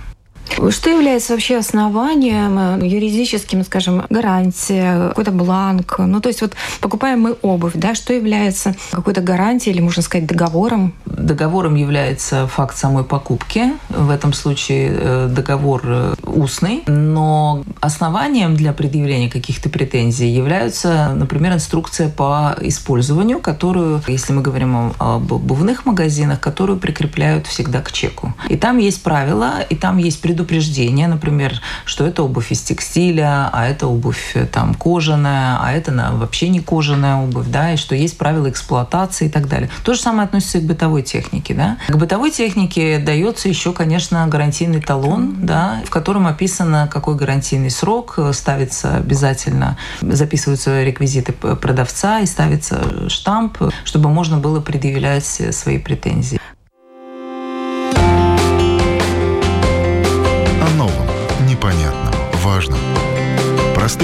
Что 0.71 0.91
является 0.91 1.33
вообще 1.35 1.59
основанием, 1.59 2.59
э, 2.59 2.87
юридическим, 2.87 3.65
скажем, 3.65 4.05
гарантия, 4.11 5.09
какой-то 5.09 5.31
бланк? 5.31 5.99
Ну, 5.99 6.21
то 6.21 6.29
есть 6.29 6.41
вот 6.41 6.55
покупаем 6.81 7.21
мы 7.21 7.37
обувь, 7.43 7.73
да, 7.75 7.95
что 7.95 8.13
является 8.13 8.75
какой-то 8.91 9.21
гарантией 9.21 9.75
или, 9.75 9.83
можно 9.83 10.03
сказать, 10.03 10.27
договором? 10.27 10.95
Договором 11.05 11.75
является 11.77 12.47
факт 12.49 12.77
самой 12.77 13.05
покупки. 13.05 13.73
В 13.89 14.11
этом 14.11 14.33
случае 14.33 14.91
э, 14.93 15.29
договор 15.31 15.83
э, 15.85 16.15
устный, 16.25 16.83
но 16.87 17.63
основанием 17.81 18.57
для 18.57 18.73
предъявления 18.73 19.31
каких-то 19.31 19.69
претензий 19.69 20.29
являются, 20.29 21.13
например, 21.15 21.53
инструкция 21.55 22.09
по 22.09 22.57
использованию, 22.61 23.39
которую, 23.39 24.03
если 24.09 24.33
мы 24.33 24.43
говорим 24.43 24.93
об 24.99 25.33
обувных 25.33 25.87
магазинах, 25.87 26.41
которую 26.41 26.79
прикрепляют 26.79 27.47
всегда 27.47 27.81
к 27.81 27.93
чеку. 27.93 28.35
И 28.49 28.57
там 28.57 28.79
есть 28.79 29.03
правила, 29.03 29.61
и 29.69 29.77
там 29.77 29.99
есть 29.99 30.21
предупреждение 30.21 30.38
предупреждение, 30.39 31.09
например, 31.09 31.61
что 31.85 32.07
это 32.07 32.23
обувь 32.23 32.53
из 32.53 32.63
текстиля, 32.63 33.51
а 33.53 33.67
это 33.67 33.89
обувь 33.89 34.33
э, 34.35 34.47
там 34.47 34.75
кожаная, 34.75 35.59
а 35.61 35.73
это 35.73 35.91
на, 35.91 36.13
вообще 36.13 36.49
не 36.49 36.61
кожаная 36.61 37.17
обувь, 37.17 37.49
да, 37.49 37.73
и 37.73 37.77
что 37.77 37.97
есть 37.97 38.17
правила 38.17 38.49
эксплуатации 38.49 39.27
и 39.27 39.29
так 39.29 39.49
далее. 39.49 39.69
То 39.85 39.95
же 39.95 40.01
самое 40.01 40.27
относится 40.27 40.59
и 40.59 40.61
к 40.61 40.65
бытовой 40.65 41.03
технике, 41.03 41.55
да. 41.55 41.77
К 41.89 41.97
бытовой 41.97 42.31
технике 42.31 42.99
дается 42.99 43.49
еще, 43.49 43.73
конечно, 43.73 44.25
гарантийный 44.29 44.81
талон, 44.81 45.35
да, 45.39 45.83
в 45.85 45.91
котором 45.91 46.29
описано, 46.29 46.89
какой 46.93 47.17
гарантийный 47.17 47.71
срок, 47.71 48.15
э, 48.19 48.33
ставится 48.33 48.97
обязательно, 48.97 49.77
записываются 50.01 50.85
реквизиты 50.85 51.33
продавца 51.33 52.21
и 52.21 52.27
ставится 52.27 53.09
штамп, 53.09 53.59
чтобы 53.85 54.09
можно 54.09 54.39
было 54.39 54.61
предъявлять 54.61 55.25
свои 55.25 55.79
претензии. 55.79 56.39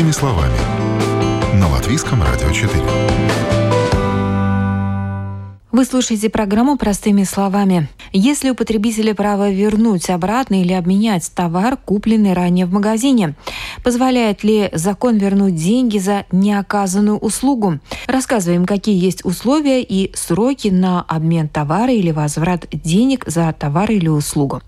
Простыми 0.04 0.12
словами. 0.12 1.58
На 1.58 1.66
Латвийском 1.70 2.23
радио 2.23 2.50
4. 2.50 2.70
Вы 5.73 5.84
слушаете 5.87 6.28
программу 6.28 6.76
«Простыми 6.76 7.25
словами». 7.25 7.88
Если 8.12 8.50
у 8.50 8.54
потребителя 8.54 9.14
право 9.14 9.50
вернуть 9.50 10.11
обратно 10.11 10.61
или 10.61 10.75
обменять 10.75 11.32
товар, 11.34 11.78
купленный 11.78 12.34
ранее 12.34 12.66
в 12.66 12.73
магазине, 12.73 13.34
позволяет 13.82 14.44
ли 14.44 14.68
закон 14.75 15.16
вернуть 15.16 15.54
деньги 15.54 15.96
за 15.96 16.26
неоказанную 16.30 17.16
услугу? 17.16 17.78
Рассказываем, 18.06 18.66
какие 18.66 19.02
есть 19.02 19.25
условия 19.25 19.82
и 19.82 20.14
сроки 20.14 20.68
на 20.68 21.00
обмен 21.00 21.49
товара 21.49 21.92
или 21.92 22.11
возврат 22.11 22.66
денег 22.70 23.25
за 23.26 23.50
товар 23.58 23.90
или 23.90 24.08
услугу. 24.08 24.61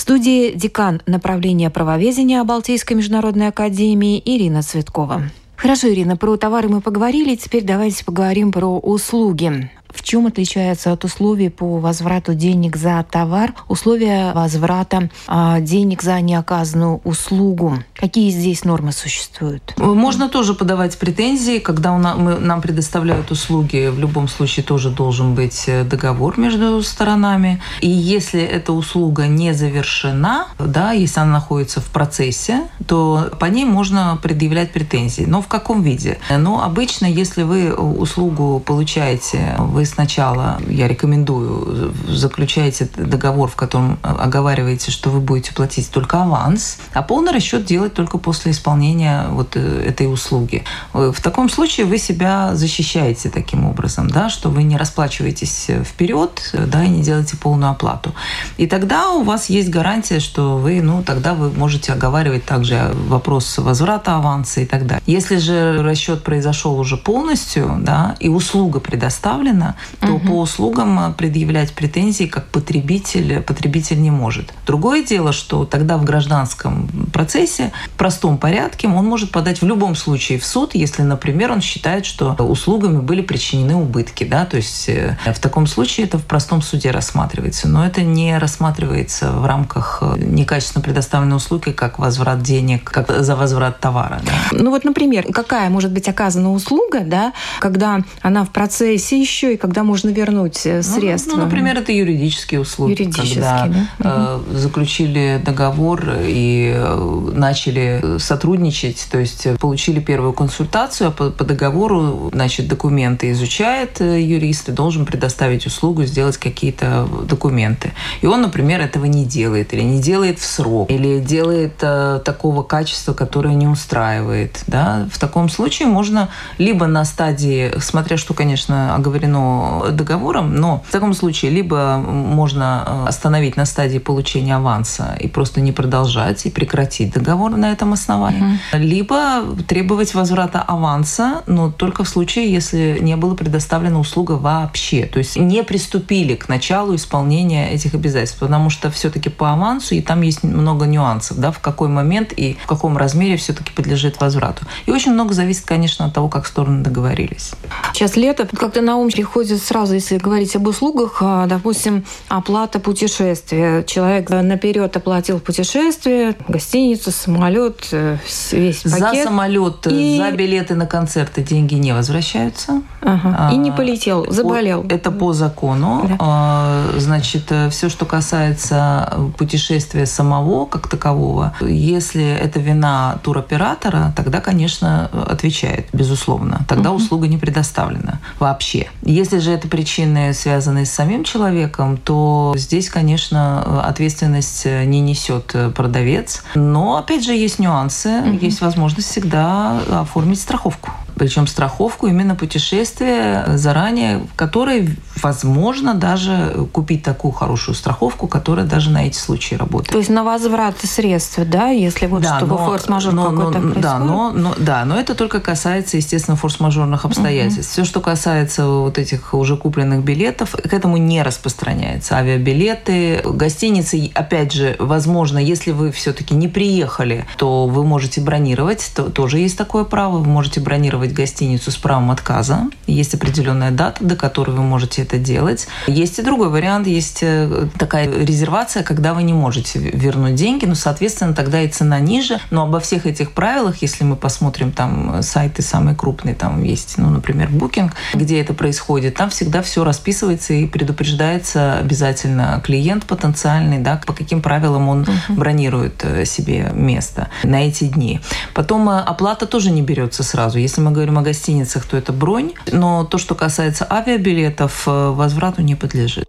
В 0.00 0.02
студии 0.02 0.52
декан 0.52 1.02
направления 1.04 1.68
правоведения 1.68 2.42
Балтийской 2.42 2.96
международной 2.96 3.48
академии 3.48 4.18
Ирина 4.24 4.62
Цветкова. 4.62 5.24
Хорошо, 5.56 5.92
Ирина, 5.92 6.16
про 6.16 6.38
товары 6.38 6.70
мы 6.70 6.80
поговорили, 6.80 7.36
теперь 7.36 7.64
давайте 7.64 8.02
поговорим 8.06 8.50
про 8.50 8.78
услуги. 8.78 9.70
В 9.92 10.02
чем 10.02 10.26
отличается 10.26 10.92
от 10.92 11.04
условий 11.04 11.48
по 11.48 11.78
возврату 11.78 12.34
денег 12.34 12.76
за 12.76 13.04
товар 13.10 13.54
условия 13.68 14.32
возврата 14.32 15.10
а, 15.26 15.60
денег 15.60 16.02
за 16.02 16.20
неоказанную 16.20 17.00
услугу? 17.04 17.78
Какие 17.94 18.30
здесь 18.30 18.64
нормы 18.64 18.92
существуют? 18.92 19.74
Можно 19.76 20.28
тоже 20.28 20.54
подавать 20.54 20.98
претензии, 20.98 21.58
когда 21.58 21.92
мы, 21.92 22.36
нам 22.36 22.60
предоставляют 22.60 23.30
услуги. 23.30 23.88
В 23.88 23.98
любом 23.98 24.28
случае 24.28 24.64
тоже 24.64 24.90
должен 24.90 25.34
быть 25.34 25.64
э, 25.66 25.84
договор 25.84 26.38
между 26.38 26.82
сторонами. 26.82 27.60
И 27.80 27.88
если 27.88 28.40
эта 28.40 28.72
услуга 28.72 29.26
не 29.26 29.52
завершена, 29.52 30.46
да, 30.58 30.92
если 30.92 31.20
она 31.20 31.32
находится 31.32 31.80
в 31.80 31.86
процессе, 31.86 32.68
то 32.86 33.30
по 33.38 33.46
ней 33.46 33.64
можно 33.64 34.18
предъявлять 34.22 34.72
претензии. 34.72 35.24
Но 35.26 35.42
в 35.42 35.48
каком 35.48 35.82
виде? 35.82 36.18
Ну, 36.30 36.60
обычно, 36.60 37.06
если 37.06 37.42
вы 37.42 37.74
услугу 37.74 38.60
получаете, 38.64 39.56
вы 39.58 39.79
вы 39.80 39.86
сначала, 39.86 40.60
я 40.68 40.88
рекомендую, 40.88 41.94
заключаете 42.06 42.86
договор, 42.96 43.48
в 43.48 43.56
котором 43.56 43.98
оговариваете, 44.02 44.90
что 44.90 45.08
вы 45.08 45.20
будете 45.20 45.54
платить 45.54 45.90
только 45.90 46.22
аванс, 46.22 46.76
а 46.92 47.02
полный 47.02 47.32
расчет 47.32 47.64
делать 47.64 47.94
только 47.94 48.18
после 48.18 48.52
исполнения 48.52 49.24
вот 49.30 49.56
э, 49.56 49.86
этой 49.88 50.12
услуги. 50.12 50.64
Э, 50.92 51.12
в 51.16 51.20
таком 51.22 51.48
случае 51.48 51.86
вы 51.86 51.96
себя 51.96 52.54
защищаете 52.54 53.30
таким 53.30 53.64
образом, 53.64 54.10
да, 54.10 54.28
что 54.28 54.50
вы 54.50 54.64
не 54.64 54.76
расплачиваетесь 54.76 55.70
вперед, 55.84 56.50
да, 56.52 56.84
и 56.84 56.88
не 56.88 57.02
делаете 57.02 57.38
полную 57.38 57.70
оплату. 57.70 58.14
И 58.58 58.66
тогда 58.66 59.12
у 59.12 59.22
вас 59.22 59.48
есть 59.48 59.70
гарантия, 59.70 60.20
что 60.20 60.58
вы, 60.58 60.82
ну, 60.82 61.02
тогда 61.02 61.32
вы 61.32 61.50
можете 61.50 61.94
оговаривать 61.94 62.44
также 62.44 62.92
вопрос 63.08 63.56
возврата 63.56 64.16
аванса 64.16 64.60
и 64.60 64.66
так 64.66 64.86
далее. 64.86 65.02
Если 65.06 65.38
же 65.38 65.82
расчет 65.82 66.22
произошел 66.22 66.78
уже 66.78 66.98
полностью, 66.98 67.78
да, 67.80 68.16
и 68.20 68.28
услуга 68.28 68.78
предоставлена, 68.80 69.69
то 70.00 70.14
угу. 70.14 70.26
по 70.26 70.40
услугам 70.40 70.98
э, 70.98 71.12
предъявлять 71.12 71.72
претензии 71.72 72.24
как 72.24 72.46
потребитель 72.48 73.40
потребитель 73.42 74.00
не 74.00 74.10
может. 74.10 74.52
Другое 74.66 75.02
дело, 75.02 75.32
что 75.32 75.64
тогда 75.64 75.96
в 75.96 76.04
гражданском 76.04 76.88
процессе 77.12 77.72
в 77.86 77.98
простом 77.98 78.38
порядке 78.38 78.88
он 78.88 79.06
может 79.06 79.30
подать 79.30 79.62
в 79.62 79.66
любом 79.66 79.94
случае 79.94 80.38
в 80.38 80.44
суд, 80.44 80.74
если, 80.74 81.02
например, 81.02 81.52
он 81.52 81.60
считает, 81.60 82.06
что 82.06 82.34
услугами 82.38 83.00
были 83.00 83.22
причинены 83.22 83.76
убытки. 83.76 84.24
Да? 84.24 84.44
То 84.44 84.56
есть 84.56 84.88
э, 84.88 85.16
в 85.24 85.38
таком 85.38 85.66
случае 85.66 86.06
это 86.06 86.18
в 86.18 86.24
простом 86.24 86.62
суде 86.62 86.90
рассматривается. 86.90 87.68
Но 87.68 87.84
это 87.84 88.02
не 88.02 88.38
рассматривается 88.38 89.32
в 89.32 89.46
рамках 89.46 89.98
э, 90.02 90.14
некачественно 90.18 90.82
предоставленной 90.82 91.36
услуги, 91.36 91.70
как 91.70 91.98
возврат 91.98 92.42
денег, 92.42 92.90
как 92.90 93.10
за 93.22 93.36
возврат 93.36 93.80
товара. 93.80 94.20
Да? 94.24 94.32
Ну 94.52 94.70
вот, 94.70 94.84
например, 94.84 95.32
какая 95.32 95.70
может 95.70 95.92
быть 95.92 96.08
оказана 96.08 96.52
услуга, 96.52 97.00
да, 97.00 97.32
когда 97.60 98.00
она 98.22 98.44
в 98.44 98.50
процессе 98.50 99.20
еще 99.20 99.54
и 99.54 99.56
когда 99.60 99.84
можно 99.84 100.08
вернуть 100.10 100.66
э, 100.66 100.76
ну, 100.76 100.82
средства? 100.82 101.36
Ну, 101.36 101.44
например, 101.44 101.78
это 101.78 101.92
юридические 101.92 102.60
услуги. 102.60 102.92
Юридические, 102.92 103.34
когда 103.34 103.66
да? 103.98 104.40
Э, 104.50 104.56
заключили 104.56 105.40
договор 105.44 106.04
и 106.22 106.72
э, 106.74 107.30
начали 107.32 108.18
сотрудничать, 108.18 109.06
то 109.10 109.18
есть 109.18 109.46
получили 109.58 110.00
первую 110.00 110.32
консультацию, 110.32 111.08
а 111.08 111.10
по, 111.10 111.30
по 111.30 111.44
договору, 111.44 112.30
значит, 112.32 112.68
документы 112.68 113.30
изучает 113.32 114.00
юрист 114.00 114.68
и 114.68 114.72
должен 114.72 115.06
предоставить 115.06 115.66
услугу, 115.66 116.04
сделать 116.04 116.36
какие-то 116.36 117.08
документы. 117.28 117.92
И 118.22 118.26
он, 118.26 118.42
например, 118.42 118.80
этого 118.80 119.04
не 119.04 119.24
делает, 119.24 119.72
или 119.72 119.82
не 119.82 120.00
делает 120.00 120.38
в 120.38 120.44
срок, 120.44 120.90
или 120.90 121.20
делает 121.20 121.74
э, 121.82 122.20
такого 122.24 122.62
качества, 122.62 123.12
которое 123.12 123.54
не 123.54 123.66
устраивает. 123.66 124.62
Да? 124.66 125.08
В 125.12 125.18
таком 125.18 125.48
случае 125.48 125.88
можно 125.88 126.30
либо 126.58 126.86
на 126.86 127.04
стадии, 127.04 127.72
смотря 127.80 128.16
что, 128.16 128.34
конечно, 128.34 128.94
оговорено 128.94 129.49
договором, 129.90 130.54
но 130.54 130.82
в 130.86 130.92
таком 130.92 131.14
случае 131.14 131.50
либо 131.50 131.96
можно 131.96 132.84
э, 132.86 133.08
остановить 133.08 133.56
на 133.56 133.64
стадии 133.64 133.98
получения 133.98 134.56
аванса 134.56 135.16
и 135.20 135.28
просто 135.28 135.60
не 135.60 135.72
продолжать 135.72 136.46
и 136.46 136.50
прекратить 136.50 137.12
договор 137.12 137.52
на 137.52 137.72
этом 137.72 137.92
основании, 137.92 138.40
угу. 138.40 138.58
либо 138.74 139.42
требовать 139.66 140.14
возврата 140.14 140.60
аванса, 140.60 141.42
но 141.46 141.70
только 141.70 142.04
в 142.04 142.08
случае, 142.08 142.52
если 142.52 142.98
не 143.00 143.16
была 143.16 143.34
предоставлена 143.34 143.98
услуга 143.98 144.32
вообще, 144.32 145.06
то 145.06 145.18
есть 145.18 145.36
не 145.36 145.62
приступили 145.62 146.34
к 146.34 146.48
началу 146.48 146.94
исполнения 146.94 147.70
этих 147.70 147.94
обязательств, 147.94 148.38
потому 148.38 148.70
что 148.70 148.90
все-таки 148.90 149.28
по 149.28 149.52
авансу 149.52 149.94
и 149.94 150.00
там 150.00 150.22
есть 150.22 150.42
много 150.42 150.86
нюансов, 150.86 151.38
да, 151.38 151.50
в 151.50 151.60
какой 151.60 151.88
момент 151.88 152.32
и 152.32 152.56
в 152.62 152.66
каком 152.66 152.96
размере 152.96 153.36
все-таки 153.36 153.72
подлежит 153.72 154.20
возврату. 154.20 154.66
И 154.86 154.90
очень 154.90 155.12
много 155.12 155.34
зависит, 155.34 155.64
конечно, 155.64 156.06
от 156.06 156.14
того, 156.14 156.28
как 156.28 156.46
стороны 156.46 156.82
договорились. 156.82 157.52
Сейчас 157.92 158.16
лето, 158.16 158.46
как-то 158.46 158.80
на 158.80 158.96
ум 158.96 159.10
приходит 159.10 159.39
приходит 159.40 159.62
сразу, 159.62 159.94
если 159.94 160.18
говорить 160.18 160.54
об 160.54 160.66
услугах, 160.66 161.18
а, 161.22 161.46
допустим, 161.46 162.04
оплата 162.28 162.78
путешествия. 162.78 163.82
Человек 163.84 164.28
наперед 164.28 164.94
оплатил 164.94 165.40
путешествие, 165.40 166.36
гостиницу, 166.46 167.10
самолет, 167.10 167.88
э, 167.92 168.18
весь 168.52 168.82
пакет. 168.82 168.98
За 168.98 169.24
самолет, 169.24 169.86
и... 169.86 170.18
за 170.18 170.36
билеты 170.36 170.74
на 170.74 170.86
концерты 170.86 171.42
деньги 171.42 171.74
не 171.76 171.92
возвращаются. 171.92 172.82
Ага. 173.00 173.48
А, 173.48 173.52
и 173.54 173.56
не 173.56 173.70
полетел, 173.70 174.26
заболел. 174.30 174.84
Это 174.90 175.10
по 175.10 175.32
закону. 175.32 176.04
Да. 176.06 176.16
А, 176.18 176.84
значит, 176.98 177.44
э, 177.50 177.70
все, 177.70 177.88
что 177.88 178.04
касается 178.04 179.14
путешествия 179.38 180.04
самого 180.04 180.66
как 180.66 180.86
такового, 180.86 181.54
если 181.62 182.24
это 182.24 182.60
вина 182.60 183.18
туроператора, 183.22 184.12
тогда, 184.14 184.40
конечно, 184.40 185.10
отвечает, 185.28 185.86
безусловно. 185.94 186.60
Тогда 186.68 186.90
угу. 186.90 186.98
услуга 186.98 187.26
не 187.26 187.38
предоставлена 187.38 188.20
вообще. 188.38 188.88
Если 189.02 189.29
же 189.38 189.52
это 189.52 189.68
причины, 189.68 190.34
связанные 190.34 190.86
с 190.86 190.90
самим 190.90 191.22
человеком, 191.22 191.96
то 191.96 192.54
здесь, 192.56 192.90
конечно, 192.90 193.82
ответственность 193.84 194.64
не 194.64 195.00
несет 195.00 195.54
продавец. 195.76 196.42
Но, 196.54 196.96
опять 196.96 197.24
же, 197.24 197.34
есть 197.34 197.60
нюансы. 197.60 198.08
Угу. 198.08 198.38
Есть 198.40 198.60
возможность 198.60 199.08
всегда 199.08 199.78
оформить 200.00 200.40
страховку 200.40 200.90
причем 201.20 201.46
страховку 201.46 202.06
именно 202.06 202.34
путешествия 202.34 203.44
заранее, 203.56 204.20
в 204.20 204.36
которой 204.36 204.88
возможно 205.22 205.92
даже 205.92 206.66
купить 206.72 207.02
такую 207.02 207.32
хорошую 207.32 207.74
страховку, 207.74 208.26
которая 208.26 208.64
даже 208.64 208.88
на 208.88 209.06
эти 209.06 209.18
случаи 209.18 209.54
работает. 209.54 209.92
То 209.92 209.98
есть 209.98 210.08
на 210.08 210.24
возврат 210.24 210.76
средств, 210.80 211.38
да, 211.44 211.68
если 211.68 212.06
вот 212.06 212.22
да, 212.22 212.38
чтобы 212.38 212.56
форс-мажор 212.56 213.14
какой-то? 213.14 213.60
Да, 213.78 213.98
но, 213.98 214.32
но, 214.32 214.54
да, 214.56 214.86
но 214.86 214.98
это 214.98 215.14
только 215.14 215.40
касается, 215.40 215.98
естественно, 215.98 216.38
форс-мажорных 216.38 217.04
обстоятельств. 217.04 217.76
Угу. 217.76 217.84
Все, 217.84 217.84
что 217.84 218.00
касается 218.00 218.66
вот 218.66 218.96
этих 218.96 219.34
уже 219.34 219.58
купленных 219.58 220.02
билетов, 220.02 220.52
к 220.52 220.72
этому 220.72 220.96
не 220.96 221.22
распространяется. 221.22 222.16
Авиабилеты, 222.16 223.20
гостиницы, 223.26 224.10
опять 224.14 224.52
же, 224.52 224.74
возможно, 224.78 225.36
если 225.36 225.72
вы 225.72 225.92
все-таки 225.92 226.34
не 226.34 226.48
приехали, 226.48 227.26
то 227.36 227.66
вы 227.66 227.84
можете 227.84 228.22
бронировать, 228.22 228.90
то, 228.96 229.10
тоже 229.10 229.38
есть 229.38 229.58
такое 229.58 229.84
право, 229.84 230.16
вы 230.16 230.24
можете 230.24 230.60
бронировать 230.60 231.09
бронировать 231.10 231.14
гостиницу 231.14 231.70
с 231.70 231.76
правом 231.76 232.10
отказа. 232.10 232.68
Есть 232.86 233.14
определенная 233.14 233.70
дата, 233.70 234.04
до 234.04 234.16
которой 234.16 234.52
вы 234.52 234.62
можете 234.62 235.02
это 235.02 235.18
делать. 235.18 235.68
Есть 235.86 236.18
и 236.18 236.22
другой 236.22 236.48
вариант, 236.48 236.86
есть 236.86 237.22
э, 237.22 237.68
такая 237.78 238.08
резервация, 238.08 238.82
когда 238.82 239.14
вы 239.14 239.22
не 239.22 239.32
можете 239.32 239.78
вернуть 239.78 240.34
деньги, 240.34 240.66
но, 240.66 240.74
соответственно, 240.74 241.34
тогда 241.34 241.62
и 241.62 241.68
цена 241.68 242.00
ниже. 242.00 242.38
Но 242.50 242.62
обо 242.62 242.80
всех 242.80 243.06
этих 243.06 243.32
правилах, 243.32 243.82
если 243.82 244.04
мы 244.04 244.16
посмотрим 244.16 244.72
там 244.72 245.22
сайты 245.22 245.62
самые 245.62 245.94
крупные, 245.94 246.34
там 246.34 246.62
есть, 246.64 246.98
ну, 246.98 247.10
например, 247.10 247.50
Booking, 247.50 247.90
где 248.14 248.40
это 248.40 248.54
происходит, 248.54 249.14
там 249.14 249.28
всегда 249.30 249.62
все 249.62 249.84
расписывается 249.84 250.54
и 250.54 250.66
предупреждается 250.66 251.78
обязательно 251.78 252.60
клиент 252.64 253.04
потенциальный, 253.04 253.78
да, 253.78 254.00
по 254.06 254.12
каким 254.12 254.40
правилам 254.42 254.88
он 254.88 255.02
uh-huh. 255.02 255.34
бронирует 255.34 256.04
э, 256.04 256.24
себе 256.24 256.70
место 256.74 257.28
на 257.44 257.66
эти 257.66 257.84
дни. 257.84 258.20
Потом 258.54 258.88
э, 258.88 259.00
оплата 259.00 259.46
тоже 259.46 259.70
не 259.70 259.82
берется 259.82 260.22
сразу. 260.22 260.58
Если 260.58 260.80
мы 260.80 260.90
говорим 261.00 261.18
о 261.18 261.22
гостиницах, 261.22 261.86
то 261.86 261.96
это 261.96 262.12
бронь. 262.12 262.52
Но 262.70 263.04
то, 263.04 263.16
что 263.16 263.34
касается 263.34 263.86
авиабилетов, 263.90 264.86
э, 264.86 265.10
возврату 265.10 265.62
не 265.62 265.74
подлежит. 265.74 266.26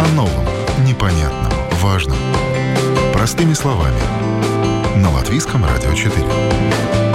О 0.00 0.06
новом, 0.16 0.44
непонятном, 0.84 1.52
важном. 1.80 2.16
Простыми 3.12 3.54
словами. 3.54 4.00
На 4.96 5.10
Латвийском 5.12 5.64
радио 5.64 5.94
4. 5.94 7.11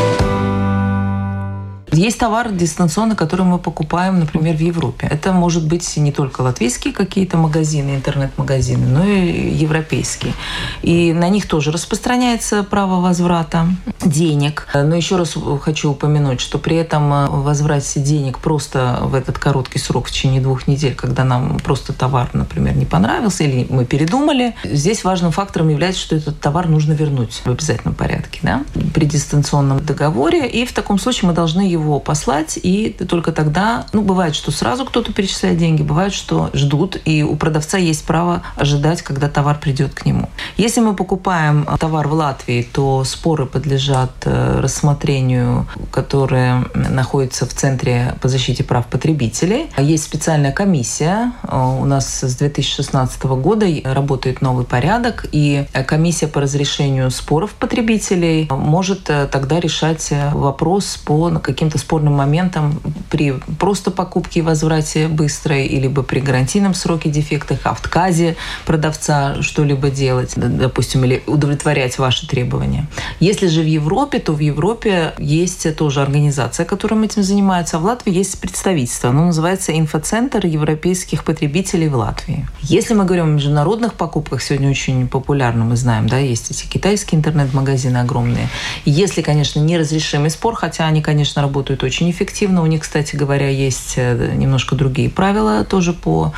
Есть 1.91 2.19
товар 2.19 2.52
дистанционно, 2.52 3.15
который 3.15 3.45
мы 3.45 3.60
покупаем, 3.60 4.19
например, 4.19 4.56
в 4.56 4.62
Европе. 4.62 5.08
Это 5.10 5.32
может 5.32 5.65
быть 5.67 5.97
не 5.97 6.12
только 6.12 6.41
латвийские 6.41 6.93
какие-то 6.93 7.38
магазины, 7.38 7.95
интернет-магазины, 7.95 8.86
но 8.86 9.06
и 9.06 9.50
европейские. 9.54 10.34
И 10.82 11.13
на 11.13 11.30
них 11.30 11.47
тоже 11.47 11.71
распространяется 11.71 12.63
право 12.63 13.02
возврата 13.02 13.67
денег. 14.04 14.67
Но 14.73 14.95
еще 14.95 15.15
раз 15.15 15.36
хочу 15.62 15.91
упомянуть, 15.91 16.41
что 16.41 16.58
при 16.58 16.76
этом 16.76 17.12
э, 17.13 17.28
возврате 17.30 18.00
денег 18.00 18.39
просто 18.39 19.00
в 19.04 19.15
этот 19.15 19.39
короткий 19.39 19.80
срок, 19.80 20.08
в 20.08 20.12
течение 20.12 20.41
двух 20.41 20.67
недель, 20.67 20.95
когда 20.95 21.23
нам 21.23 21.58
просто 21.60 21.93
товар, 21.93 22.30
например, 22.34 22.76
не 22.76 22.86
понравился 22.86 23.43
или 23.43 23.65
мы 23.69 23.86
передумали, 23.86 24.56
здесь 24.63 25.04
важным 25.04 25.32
фактором 25.32 25.69
является, 25.69 26.02
что 26.02 26.15
этот 26.15 26.39
товар 26.39 26.67
нужно 26.67 26.93
вернуть 26.93 27.41
в 27.45 27.50
обязательном 27.50 27.95
порядке 27.95 28.39
да, 28.43 28.63
при 28.93 29.06
дистанционном 29.06 29.84
договоре. 29.86 30.47
И 30.47 30.65
в 30.65 30.73
таком 30.73 31.00
случае 31.00 31.30
мы 31.30 31.34
должны 31.34 31.62
его 31.62 31.76
его 31.79 31.99
послать, 31.99 32.59
и 32.61 32.89
только 33.07 33.31
тогда, 33.31 33.85
ну, 33.93 34.01
бывает, 34.01 34.35
что 34.35 34.51
сразу 34.51 34.85
кто-то 34.85 35.13
перечисляет 35.13 35.57
деньги, 35.57 35.81
бывает, 35.81 36.13
что 36.13 36.49
ждут, 36.53 36.97
и 37.05 37.23
у 37.23 37.35
продавца 37.35 37.77
есть 37.77 38.05
право 38.05 38.43
ожидать, 38.55 39.01
когда 39.01 39.29
товар 39.29 39.59
придет 39.59 39.93
к 39.93 40.05
нему. 40.05 40.29
Если 40.57 40.81
мы 40.81 40.95
покупаем 40.95 41.67
товар 41.79 42.07
в 42.07 42.13
Латвии, 42.13 42.67
то 42.71 43.03
споры 43.03 43.45
подлежат 43.45 44.11
э, 44.25 44.59
рассмотрению, 44.61 45.67
которые 45.91 46.65
находятся 46.73 47.45
в 47.45 47.53
Центре 47.53 48.15
по 48.21 48.27
защите 48.27 48.63
прав 48.63 48.87
потребителей. 48.87 49.69
Есть 49.77 50.05
специальная 50.05 50.51
комиссия. 50.51 51.33
Э, 51.43 51.77
у 51.79 51.85
нас 51.85 52.23
с 52.23 52.35
2016 52.35 53.23
года 53.23 53.65
работает 53.83 54.41
новый 54.41 54.65
порядок, 54.65 55.25
и 55.31 55.65
комиссия 55.87 56.27
по 56.27 56.41
разрешению 56.41 57.11
споров 57.11 57.51
потребителей 57.51 58.47
может 58.49 59.09
э, 59.09 59.27
тогда 59.27 59.59
решать 59.59 60.13
вопрос 60.33 60.97
по 60.97 61.29
каким-то 61.39 61.66
каким-то 61.67 61.77
спорным 61.77 62.13
моментом 62.13 62.80
при 63.10 63.34
просто 63.60 63.91
покупке 63.91 64.39
и 64.39 64.41
возврате 64.41 65.08
быстрой, 65.08 65.65
или 65.65 65.88
при 65.88 66.19
гарантийном 66.19 66.73
сроке 66.73 67.10
дефектах, 67.10 67.65
отказе 67.65 68.36
продавца 68.65 69.41
что-либо 69.41 69.89
делать, 69.89 70.34
допустим, 70.36 71.03
или 71.03 71.23
удовлетворять 71.27 71.97
ваши 71.97 72.27
требования. 72.27 72.88
Если 73.19 73.47
же 73.47 73.62
в 73.62 73.65
Европе, 73.65 74.19
то 74.19 74.34
в 74.34 74.39
Европе 74.39 75.13
есть 75.17 75.75
тоже 75.75 76.01
организация, 76.01 76.65
которая 76.65 77.03
этим 77.03 77.23
занимается, 77.23 77.77
а 77.77 77.80
в 77.80 77.86
Латвии 77.86 78.13
есть 78.13 78.39
представительство. 78.39 79.10
Оно 79.10 79.25
называется 79.25 79.77
«Инфоцентр 79.77 80.45
европейских 80.45 81.23
потребителей 81.23 81.89
в 81.89 81.95
Латвии». 81.95 82.47
Если 82.62 82.93
мы 82.93 83.06
говорим 83.06 83.25
о 83.25 83.30
международных 83.30 83.93
покупках, 83.93 84.41
сегодня 84.41 84.69
очень 84.69 85.08
популярно, 85.08 85.65
мы 85.65 85.75
знаем, 85.75 86.08
да, 86.08 86.17
есть 86.17 86.51
эти 86.51 86.65
китайские 86.67 87.19
интернет-магазины 87.19 87.97
огромные. 87.97 88.47
Если, 88.86 89.21
конечно, 89.21 89.60
неразрешимый 89.60 90.30
спор, 90.30 90.56
хотя 90.56 90.86
они, 90.88 91.01
конечно, 91.01 91.41
работают 91.41 91.56
работают 91.57 91.83
очень 91.83 92.11
эффективно. 92.11 92.61
У 92.61 92.67
них, 92.67 92.81
кстати 92.81 93.15
говоря, 93.15 93.49
есть 93.49 93.95
э, 93.97 94.35
немножко 94.35 94.75
другие 94.75 95.09
правила 95.09 95.63
тоже 95.63 95.91
по 95.91 96.31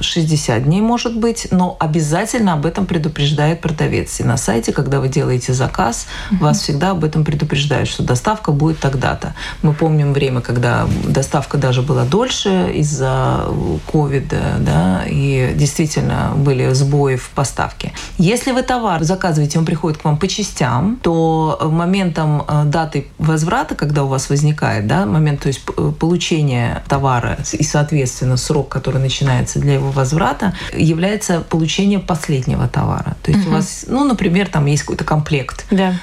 60 0.00 0.56
э, 0.56 0.60
дней 0.60 0.80
может 0.80 1.18
быть, 1.18 1.48
но 1.50 1.76
обязательно 1.80 2.52
об 2.52 2.64
этом 2.64 2.86
предупреждает 2.86 3.60
продавец. 3.60 4.20
И 4.20 4.24
на 4.24 4.36
сайте, 4.36 4.72
когда 4.72 5.00
вы 5.00 5.08
делаете 5.08 5.52
заказ, 5.52 6.06
uh-huh. 6.30 6.38
вас 6.38 6.60
всегда 6.60 6.92
об 6.92 7.02
этом 7.02 7.24
предупреждают, 7.24 7.88
что 7.88 8.04
доставка 8.04 8.52
будет 8.52 8.78
тогда-то. 8.78 9.34
Мы 9.62 9.72
помним 9.72 10.12
время, 10.12 10.40
когда 10.40 10.86
доставка 11.08 11.58
даже 11.58 11.82
была 11.82 12.04
дольше 12.04 12.70
из-за 12.74 13.46
ковида, 13.90 14.58
да, 14.60 15.02
и 15.08 15.54
действительно 15.56 16.34
были 16.36 16.72
сбои 16.72 17.16
в 17.16 17.30
поставке. 17.30 17.92
Если 18.16 18.52
вы 18.52 18.62
товар 18.62 19.02
заказываете, 19.02 19.58
он 19.58 19.64
приходит 19.64 19.98
к 19.98 20.04
вам 20.04 20.18
по 20.18 20.28
частям, 20.28 21.00
то 21.02 21.58
моментом 21.62 22.44
э, 22.46 22.62
даты 22.66 23.08
возврата, 23.18 23.74
когда 23.74 24.04
у 24.04 24.06
вас 24.06 24.30
возникает, 24.30 24.86
да, 24.86 25.04
момент, 25.04 25.40
то 25.40 25.48
есть 25.48 25.64
получения 25.98 26.43
получения 26.44 26.82
товара 26.88 27.38
и, 27.52 27.62
соответственно, 27.62 28.36
срок, 28.36 28.68
который 28.68 29.00
начинается 29.00 29.58
для 29.58 29.74
его 29.74 29.90
возврата, 29.90 30.54
является 30.76 31.40
получение 31.40 31.98
последнего 31.98 32.68
товара. 32.68 33.16
То 33.22 33.30
есть 33.30 33.44
угу. 33.44 33.50
у 33.50 33.54
вас, 33.54 33.84
ну, 33.88 34.04
например, 34.04 34.48
там 34.48 34.66
есть 34.66 34.82
какой-то 34.82 35.04
комплект. 35.04 35.66
Да 35.70 35.94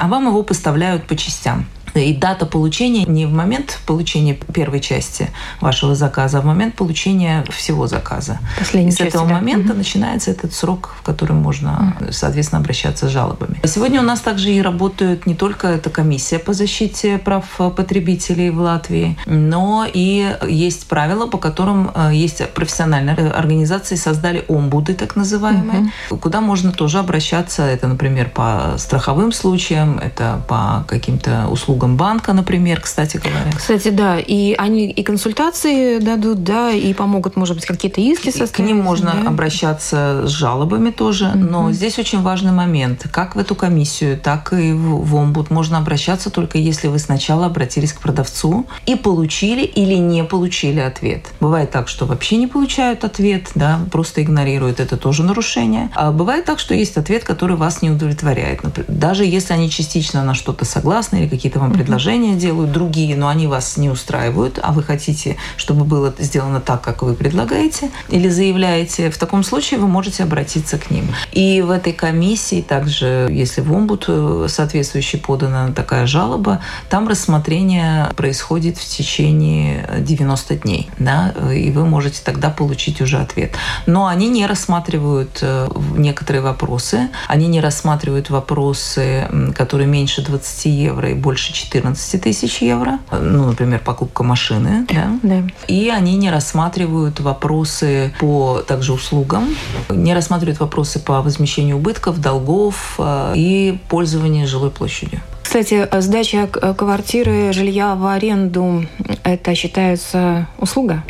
а 0.00 0.08
вам 0.08 0.26
его 0.26 0.42
поставляют 0.42 1.06
по 1.06 1.16
частям. 1.16 1.66
И 1.94 2.14
дата 2.14 2.46
получения 2.46 3.04
не 3.04 3.26
в 3.26 3.32
момент 3.32 3.80
получения 3.86 4.34
первой 4.34 4.80
части 4.80 5.30
вашего 5.60 5.94
заказа, 5.94 6.38
а 6.38 6.40
в 6.40 6.44
момент 6.44 6.74
получения 6.74 7.44
всего 7.50 7.86
заказа. 7.86 8.38
Последний 8.58 8.90
и 8.90 8.94
с 8.94 9.00
этого 9.00 9.26
да. 9.26 9.34
момента 9.34 9.70
угу. 9.70 9.78
начинается 9.78 10.30
этот 10.30 10.52
срок, 10.54 10.94
в 10.98 11.02
который 11.02 11.32
можно, 11.32 11.96
соответственно, 12.10 12.60
обращаться 12.60 13.08
с 13.08 13.10
жалобами. 13.10 13.60
Сегодня 13.64 14.00
у 14.00 14.04
нас 14.04 14.20
также 14.20 14.52
и 14.52 14.62
работает 14.62 15.26
не 15.26 15.34
только 15.34 15.68
эта 15.68 15.90
комиссия 15.90 16.38
по 16.38 16.52
защите 16.52 17.18
прав 17.18 17.44
потребителей 17.76 18.50
в 18.50 18.60
Латвии, 18.60 19.18
но 19.26 19.86
и 19.92 20.36
есть 20.48 20.86
правила, 20.86 21.26
по 21.26 21.38
которым 21.38 21.90
э, 21.94 22.10
есть 22.12 22.48
профессиональные 22.50 23.16
организации, 23.30 23.96
создали 23.96 24.44
омбуды, 24.48 24.94
так 24.94 25.16
называемые, 25.16 25.90
угу. 26.10 26.18
куда 26.18 26.40
можно 26.40 26.72
тоже 26.72 26.98
обращаться. 26.98 27.62
Это, 27.62 27.88
например, 27.88 28.30
по 28.30 28.74
страховым 28.78 29.32
случаям, 29.32 29.98
это 29.98 30.42
по 30.48 30.84
каким-то 30.86 31.48
услугам 31.48 31.79
услугам 31.80 31.96
банка, 31.96 32.32
например, 32.32 32.80
кстати 32.80 33.16
говоря. 33.16 33.50
Кстати, 33.56 33.88
да, 33.88 34.18
и 34.18 34.54
они 34.58 34.90
и 34.90 35.02
консультации 35.02 35.98
дадут, 35.98 36.44
да, 36.44 36.70
и 36.72 36.92
помогут, 36.94 37.36
может 37.36 37.56
быть, 37.56 37.66
какие-то 37.66 38.00
иски 38.00 38.30
составить. 38.30 38.52
К 38.52 38.58
ним 38.58 38.80
можно 38.80 39.12
да? 39.12 39.28
обращаться 39.28 40.22
с 40.26 40.30
жалобами 40.30 40.90
тоже, 40.90 41.28
угу. 41.28 41.38
но 41.38 41.72
здесь 41.72 41.98
очень 41.98 42.22
важный 42.22 42.52
момент. 42.52 43.06
Как 43.10 43.36
в 43.36 43.38
эту 43.38 43.54
комиссию, 43.54 44.18
так 44.18 44.52
и 44.52 44.72
в, 44.72 45.04
в 45.04 45.14
омбуд 45.14 45.50
можно 45.50 45.78
обращаться 45.78 46.30
только 46.30 46.58
если 46.58 46.88
вы 46.88 46.98
сначала 46.98 47.46
обратились 47.46 47.92
к 47.92 48.00
продавцу 48.00 48.66
и 48.86 48.96
получили 48.96 49.62
или 49.62 49.94
не 49.94 50.24
получили 50.24 50.80
ответ. 50.80 51.26
Бывает 51.40 51.70
так, 51.70 51.88
что 51.88 52.06
вообще 52.06 52.36
не 52.36 52.46
получают 52.46 53.04
ответ, 53.04 53.50
да, 53.54 53.80
просто 53.90 54.22
игнорируют, 54.22 54.80
это 54.80 54.96
тоже 54.96 55.22
нарушение. 55.22 55.88
А 55.94 56.12
бывает 56.12 56.44
так, 56.44 56.58
что 56.58 56.74
есть 56.74 56.96
ответ, 56.96 57.24
который 57.24 57.56
вас 57.56 57.82
не 57.82 57.90
удовлетворяет. 57.90 58.60
Даже 58.88 59.24
если 59.24 59.54
они 59.54 59.70
частично 59.70 60.24
на 60.24 60.34
что-то 60.34 60.64
согласны 60.64 61.22
или 61.22 61.28
какие-то 61.28 61.58
вам 61.58 61.69
вам 61.70 61.78
предложения 61.78 62.34
делают 62.34 62.72
другие, 62.72 63.16
но 63.16 63.28
они 63.28 63.46
вас 63.46 63.76
не 63.76 63.90
устраивают, 63.90 64.58
а 64.62 64.72
вы 64.72 64.82
хотите, 64.82 65.36
чтобы 65.56 65.84
было 65.84 66.12
сделано 66.18 66.60
так, 66.60 66.82
как 66.82 67.02
вы 67.02 67.14
предлагаете 67.14 67.90
или 68.08 68.28
заявляете, 68.28 69.10
в 69.10 69.18
таком 69.18 69.44
случае 69.44 69.80
вы 69.80 69.86
можете 69.86 70.24
обратиться 70.24 70.78
к 70.78 70.90
ним. 70.90 71.06
И 71.32 71.62
в 71.62 71.70
этой 71.70 71.92
комиссии 71.92 72.60
также, 72.60 73.28
если 73.30 73.60
в 73.60 73.72
омбуд 73.72 74.04
э, 74.08 74.46
соответствующий 74.48 75.18
подана 75.18 75.72
такая 75.72 76.06
жалоба, 76.06 76.60
там 76.88 77.08
рассмотрение 77.08 78.10
происходит 78.16 78.78
в 78.78 78.84
течение 78.84 79.88
90 80.00 80.56
дней, 80.56 80.90
да, 80.98 81.32
и 81.52 81.70
вы 81.70 81.86
можете 81.86 82.20
тогда 82.24 82.50
получить 82.50 83.00
уже 83.00 83.18
ответ. 83.18 83.54
Но 83.86 84.06
они 84.06 84.28
не 84.28 84.46
рассматривают 84.46 85.38
э, 85.42 85.68
некоторые 85.96 86.42
вопросы, 86.42 87.10
они 87.28 87.46
не 87.46 87.60
рассматривают 87.60 88.30
вопросы, 88.30 89.28
которые 89.54 89.86
меньше 89.86 90.22
20 90.22 90.64
евро 90.66 91.10
и 91.10 91.14
больше 91.14 91.59
14 91.60 92.22
тысяч 92.22 92.62
евро, 92.62 92.98
ну, 93.10 93.46
например, 93.46 93.80
покупка 93.80 94.22
машины, 94.22 94.86
да? 94.88 95.18
да. 95.22 95.42
И 95.68 95.88
они 95.88 96.16
не 96.16 96.30
рассматривают 96.30 97.20
вопросы 97.20 98.12
по 98.18 98.62
также 98.66 98.92
услугам, 98.92 99.54
не 99.88 100.14
рассматривают 100.14 100.60
вопросы 100.60 100.98
по 100.98 101.22
возмещению 101.22 101.76
убытков, 101.76 102.20
долгов 102.20 102.96
э, 102.98 103.34
и 103.36 103.78
пользования 103.88 104.46
жилой 104.46 104.70
площадью. 104.70 105.20
Кстати, 105.42 105.88
сдача 106.00 106.46
квартиры, 106.46 107.52
жилья 107.52 107.96
в 107.96 108.06
аренду– 108.06 108.86
это 109.24 109.54
считается 109.54 110.46
услуга? 110.58 111.02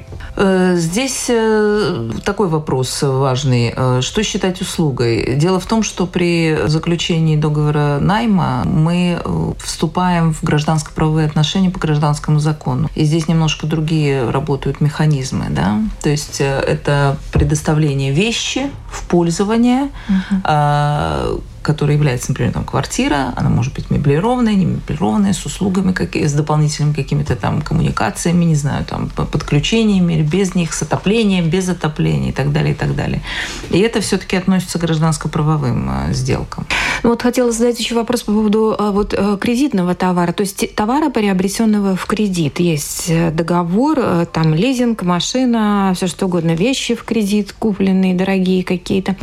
Э, 0.42 0.76
здесь 0.76 1.26
э, 1.29 2.11
такой 2.24 2.48
вопрос 2.48 3.03
важный. 3.03 3.74
Э, 3.76 4.00
что 4.00 4.22
считать 4.22 4.62
услугой? 4.62 5.35
Дело 5.37 5.61
в 5.61 5.66
том, 5.66 5.83
что 5.83 6.07
при 6.07 6.59
заключении 6.66 7.37
договора 7.37 7.98
найма 8.00 8.62
мы 8.64 9.20
вступаем 9.62 10.33
в 10.33 10.42
гражданско-правовые 10.42 11.26
отношения 11.26 11.68
по 11.70 11.79
гражданскому 11.79 12.38
закону. 12.38 12.88
И 12.94 13.05
здесь 13.05 13.29
немножко 13.29 13.66
другие 13.66 14.31
работают 14.31 14.81
механизмы. 14.81 15.46
Да? 15.50 15.79
То 16.03 16.09
есть 16.09 16.40
это 16.40 17.18
предоставление 17.33 18.12
вещи 18.12 18.70
в 18.90 19.07
пользование, 19.09 19.90
угу 20.09 21.42
которая 21.62 21.96
является, 21.96 22.30
например, 22.30 22.52
там, 22.52 22.64
квартира, 22.64 23.32
она 23.36 23.50
может 23.50 23.74
быть 23.74 23.90
меблированная, 23.90 24.54
не 24.54 24.64
меблированная, 24.64 25.32
с 25.32 25.44
услугами, 25.44 25.92
как, 25.92 26.16
с 26.16 26.32
дополнительными 26.32 26.94
какими-то 26.94 27.36
там 27.36 27.62
коммуникациями, 27.62 28.44
не 28.44 28.54
знаю, 28.54 28.84
там, 28.84 29.08
подключениями, 29.08 30.22
без 30.22 30.54
них, 30.54 30.72
с 30.72 30.82
отоплением, 30.82 31.48
без 31.50 31.68
отопления 31.68 32.30
и 32.30 32.32
так 32.32 32.52
далее, 32.52 32.72
и 32.72 32.76
так 32.76 32.94
далее. 32.94 33.22
И 33.70 33.78
это 33.78 34.00
все-таки 34.00 34.36
относится 34.36 34.78
к 34.78 34.82
гражданско-правовым 34.82 35.90
э, 35.90 36.12
сделкам. 36.12 36.66
Ну, 37.02 37.10
вот 37.10 37.22
хотела 37.22 37.52
задать 37.52 37.78
еще 37.78 37.94
вопрос 37.94 38.22
по 38.22 38.32
поводу 38.32 38.76
э, 38.78 38.90
вот, 38.90 39.14
э, 39.16 39.36
кредитного 39.40 39.94
товара. 39.94 40.32
То 40.32 40.42
есть 40.42 40.74
товара, 40.74 41.10
приобретенного 41.10 41.96
в 41.96 42.06
кредит. 42.06 42.60
Есть 42.60 43.12
договор, 43.32 44.26
там 44.32 44.54
лизинг, 44.54 45.02
машина, 45.02 45.92
все 45.94 46.06
что 46.06 46.26
угодно, 46.26 46.52
вещи 46.52 46.94
в 46.94 47.04
кредит 47.04 47.54
купленные, 47.58 48.14
дорогие 48.14 48.64
какие-то. 48.64 49.16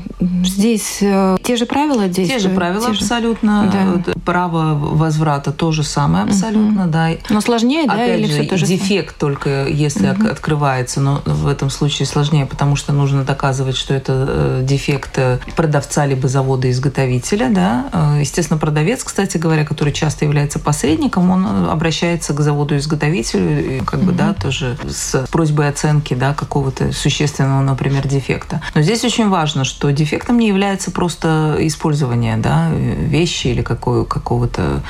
Здесь 0.44 0.98
те 1.00 1.56
же 1.56 1.66
правила 1.66 2.08
Те 2.28 2.40
же 2.40 2.50
правила 2.50 2.88
те 2.88 2.94
же. 2.94 3.00
абсолютно. 3.00 3.72
Да. 3.72 4.14
Право 4.26 4.76
возврата 4.76 5.52
то 5.52 5.72
же 5.72 5.84
самое 5.84 6.26
абсолютно, 6.26 6.84
угу. 6.84 6.92
да. 6.92 7.10
Но 7.30 7.42
сложнее, 7.42 7.86
Опять 7.86 7.98
да, 7.98 8.16
или 8.16 8.26
же, 8.28 8.34
все 8.34 8.44
то 8.44 8.58
же 8.58 8.66
дефект 8.66 9.20
самое? 9.20 9.38
только 9.38 9.68
если 9.68 10.10
угу. 10.10 10.28
открывается, 10.28 11.02
но 11.02 11.22
в 11.26 11.48
этом 11.48 11.70
случае 11.70 12.06
сложнее, 12.06 12.46
потому 12.46 12.76
что 12.76 12.94
нужно 12.94 13.24
доказывать, 13.24 13.76
что 13.76 13.94
это 13.94 14.26
э, 14.28 14.62
дефект 14.64 15.18
э, 15.18 15.40
продавца 15.56 16.06
либо 16.06 16.28
завода-изготовителя, 16.28 17.50
да. 17.50 17.90
Э, 17.92 18.18
естественно, 18.22 18.60
продавец, 18.60 19.04
кстати 19.04 19.38
говоря, 19.38 19.66
который 19.66 19.94
часто 19.94 20.26
является 20.26 20.60
посредником, 20.60 21.30
он 21.32 21.70
обращается 21.70 22.34
к 22.34 22.40
заводу-изготовителю, 22.42 23.84
как 23.86 24.02
бы, 24.02 24.12
угу. 24.12 24.18
да, 24.18 24.34
тоже 24.34 24.78
с 24.88 25.26
просьбой 25.32 25.70
оценки, 25.70 26.14
да, 26.14 26.34
какого-то 26.34 26.92
существенного, 26.92 27.62
например, 27.62 28.08
дефекта. 28.08 28.62
Но 28.76 28.82
здесь 28.82 29.04
очень 29.04 29.30
важно, 29.30 29.64
что 29.64 29.92
дефектом 29.92 30.40
не 30.40 30.48
является 30.48 30.92
просто 30.92 31.56
использование 31.60 32.17
использования 32.18 32.38
да, 32.38 32.70
вещи 32.72 33.48
или 33.48 33.62
какого, 33.62 34.04
какого-то 34.06 34.82